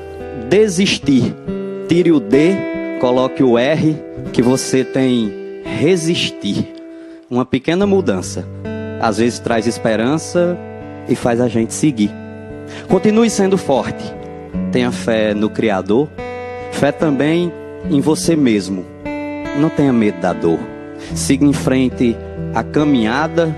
desistir. 0.49 1.35
Tire 1.87 2.11
o 2.11 2.19
D, 2.19 2.55
coloque 2.99 3.43
o 3.43 3.55
R, 3.55 3.95
que 4.33 4.41
você 4.41 4.83
tem 4.83 5.31
resistir. 5.63 6.73
Uma 7.29 7.45
pequena 7.45 7.85
mudança, 7.85 8.47
às 8.99 9.19
vezes 9.19 9.37
traz 9.37 9.67
esperança 9.67 10.57
e 11.07 11.15
faz 11.15 11.39
a 11.39 11.47
gente 11.47 11.75
seguir. 11.75 12.09
Continue 12.87 13.29
sendo 13.29 13.55
forte. 13.55 14.03
Tenha 14.71 14.91
fé 14.91 15.31
no 15.35 15.47
Criador, 15.47 16.09
fé 16.71 16.91
também 16.91 17.53
em 17.91 18.01
você 18.01 18.35
mesmo 18.35 18.92
não 19.57 19.69
tenha 19.69 19.93
medo 19.93 20.19
da 20.19 20.33
dor. 20.33 20.59
Siga 21.15 21.45
em 21.45 21.53
frente 21.53 22.15
a 22.53 22.63
caminhada 22.63 23.53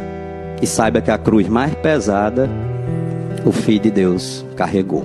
e 0.62 0.68
saiba 0.68 1.02
que 1.02 1.12
a 1.12 1.18
cruz 1.18 1.48
mais 1.48 1.74
pesada 1.76 2.50
o 3.46 3.52
Filho 3.52 3.82
de 3.82 3.92
Deus 3.92 4.44
carregou. 4.56 5.04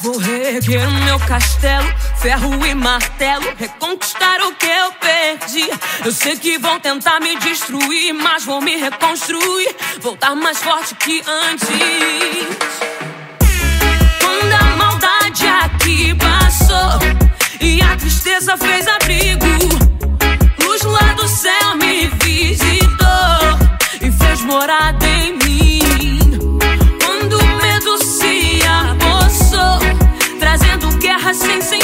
Vou 0.00 0.18
reerguer 0.18 0.88
o 0.88 0.92
meu 1.04 1.16
castelo, 1.20 1.86
ferro 2.18 2.66
e 2.66 2.74
martelo, 2.74 3.44
reconquistar 3.56 4.40
o 4.40 4.52
que 4.52 4.66
eu 4.66 4.92
perdi. 4.94 5.70
Eu 6.04 6.10
sei 6.10 6.36
que 6.36 6.58
vão 6.58 6.80
tentar 6.80 7.20
me 7.20 7.36
destruir, 7.38 8.12
mas 8.12 8.44
vou 8.44 8.60
me 8.60 8.74
reconstruir, 8.74 9.76
voltar 10.00 10.34
mais 10.34 10.58
forte 10.58 10.96
que 10.96 11.22
antes. 11.24 12.91
Que 15.32 16.14
passou 16.16 16.98
e 17.58 17.80
a 17.80 17.96
tristeza 17.96 18.54
fez 18.56 18.86
abrigo. 18.86 19.46
Luz 20.62 20.82
lá 20.82 21.14
do 21.14 21.26
céu 21.26 21.76
me 21.76 22.06
visitou 22.22 23.58
e 24.02 24.12
fez 24.12 24.42
morada 24.42 25.06
em 25.06 25.32
mim. 25.38 26.18
Quando 27.02 27.38
o 27.38 27.56
medo 27.62 28.04
se 28.04 28.60
apossou, 28.66 29.78
trazendo 30.38 30.88
guerra 30.98 31.32
sem 31.32 31.62
sentido. 31.62 31.81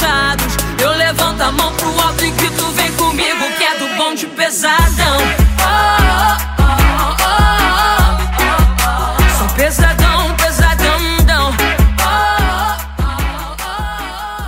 Namorados. 0.00 0.56
Eu 0.80 0.90
levanto 0.96 1.40
a 1.42 1.52
mão 1.52 1.74
pro 1.74 1.88
alto 2.00 2.24
e 2.24 2.30
grito: 2.30 2.64
vem 2.72 2.92
comigo, 2.92 3.52
que 3.56 3.64
é 3.64 3.78
do 3.78 3.88
bom 3.96 4.14
de 4.14 4.26
pesadão. 4.26 5.18
Oh, 5.60 5.76
oh, 6.62 7.16
oh, 8.82 9.38
Sou 9.38 9.48
pesadão, 9.56 10.34
pesadão. 10.36 11.00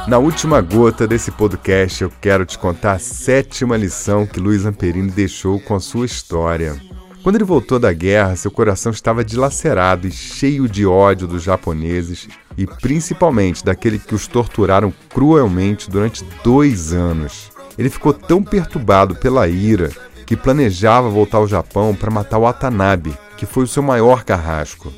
Na 0.07 0.19
última 0.19 0.61
gota 0.61 1.07
desse 1.07 1.31
podcast, 1.31 2.03
eu 2.03 2.13
quero 2.21 2.45
te 2.45 2.59
contar 2.59 2.93
a 2.95 2.99
sétima 2.99 3.79
lição 3.79 4.27
que 4.27 4.39
Luiz 4.39 4.67
Amperini 4.67 5.11
deixou 5.11 5.59
com 5.59 5.75
a 5.75 5.81
sua 5.81 6.05
história. 6.05 6.92
Quando 7.23 7.37
ele 7.37 7.45
voltou 7.45 7.79
da 7.79 7.93
guerra, 7.93 8.35
seu 8.35 8.51
coração 8.51 8.91
estava 8.91 9.25
dilacerado 9.25 10.09
e 10.09 10.11
cheio 10.11 10.69
de 10.69 10.85
ódio 10.85 11.29
dos 11.29 11.41
japoneses 11.41 12.29
e 12.57 12.67
principalmente 12.67 13.65
daquele 13.65 13.99
que 13.99 14.15
os 14.15 14.27
torturaram 14.27 14.93
cruelmente 15.09 15.89
durante 15.89 16.25
dois 16.43 16.93
anos. 16.93 17.53
Ele 17.79 17.89
ficou 17.89 18.13
tão 18.13 18.43
perturbado 18.43 19.15
pela 19.15 19.47
ira 19.47 19.91
que 20.27 20.37
planejava 20.37 21.09
voltar 21.09 21.39
ao 21.39 21.47
Japão 21.47 21.95
para 21.95 22.11
matar 22.11 22.39
o 22.39 22.43
Watanabe, 22.43 23.17
que 23.37 23.47
foi 23.47 23.65
o 23.65 23.69
seu 23.69 23.85
maior 23.85 24.25
carrasco. 24.25 24.93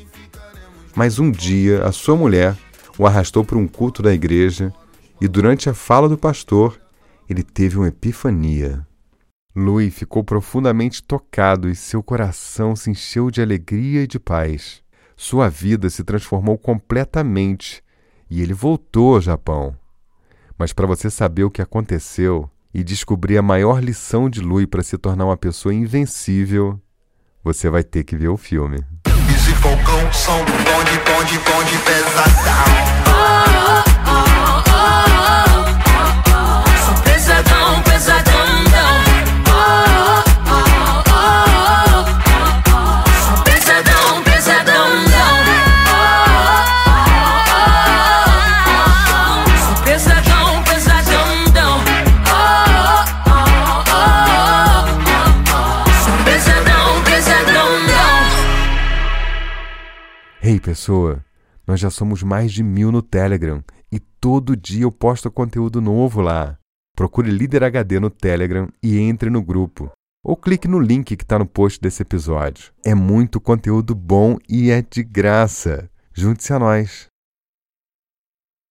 Mas 0.95 1.19
um 1.19 1.29
dia, 1.29 1.83
a 1.83 1.91
sua 1.91 2.15
mulher 2.15 2.55
o 2.97 3.05
arrastou 3.05 3.43
para 3.43 3.57
um 3.57 3.67
culto 3.67 4.01
da 4.01 4.13
igreja 4.13 4.73
e, 5.21 5.27
durante 5.27 5.69
a 5.69 5.73
fala 5.75 6.09
do 6.09 6.17
pastor, 6.17 6.79
ele 7.29 7.43
teve 7.43 7.77
uma 7.77 7.89
epifania. 7.89 8.85
Louis 9.55 9.93
ficou 9.93 10.21
profundamente 10.21 11.01
tocado 11.01 11.69
e 11.69 11.75
seu 11.75 12.03
coração 12.03 12.75
se 12.75 12.91
encheu 12.91 13.31
de 13.31 13.41
alegria 13.41 14.01
e 14.03 14.07
de 14.07 14.19
paz. 14.19 14.83
Sua 15.15 15.47
vida 15.47 15.89
se 15.89 16.03
transformou 16.03 16.57
completamente 16.57 17.81
e 18.29 18.41
ele 18.41 18.53
voltou 18.53 19.15
ao 19.15 19.21
Japão. 19.21 19.73
Mas 20.57 20.73
para 20.73 20.85
você 20.85 21.09
saber 21.09 21.45
o 21.45 21.51
que 21.51 21.61
aconteceu 21.61 22.49
e 22.73 22.83
descobrir 22.83 23.37
a 23.37 23.41
maior 23.41 23.81
lição 23.81 24.29
de 24.29 24.41
Louis 24.41 24.67
para 24.67 24.83
se 24.83 24.97
tornar 24.97 25.23
uma 25.23 25.37
pessoa 25.37 25.73
invencível, 25.73 26.77
você 27.41 27.69
vai 27.69 27.83
ter 27.83 28.03
que 28.03 28.17
ver 28.17 28.27
o 28.27 28.35
filme. 28.35 28.83
som 30.11 30.37
bonde, 30.43 30.97
bonde, 31.05 31.37
bonde. 31.39 33.14
Pessoa, 60.65 61.23
nós 61.67 61.79
já 61.79 61.91
somos 61.91 62.23
mais 62.23 62.51
de 62.51 62.63
mil 62.63 62.91
no 62.91 63.03
Telegram 63.03 63.63
e 63.91 63.99
todo 63.99 64.57
dia 64.57 64.81
eu 64.81 64.91
posto 64.91 65.29
conteúdo 65.29 65.79
novo 65.79 66.21
lá. 66.21 66.57
Procure 66.97 67.29
Líder 67.29 67.63
HD 67.63 67.99
no 67.99 68.09
Telegram 68.09 68.67
e 68.81 68.97
entre 68.97 69.29
no 69.29 69.43
grupo. 69.43 69.91
Ou 70.23 70.35
clique 70.35 70.67
no 70.67 70.79
link 70.79 71.15
que 71.15 71.23
está 71.23 71.37
no 71.37 71.45
post 71.45 71.79
desse 71.79 72.01
episódio. 72.01 72.73
É 72.83 72.95
muito 72.95 73.39
conteúdo 73.39 73.93
bom 73.93 74.37
e 74.49 74.71
é 74.71 74.81
de 74.81 75.03
graça. 75.03 75.87
Junte-se 76.11 76.51
a 76.51 76.57
nós. 76.57 77.05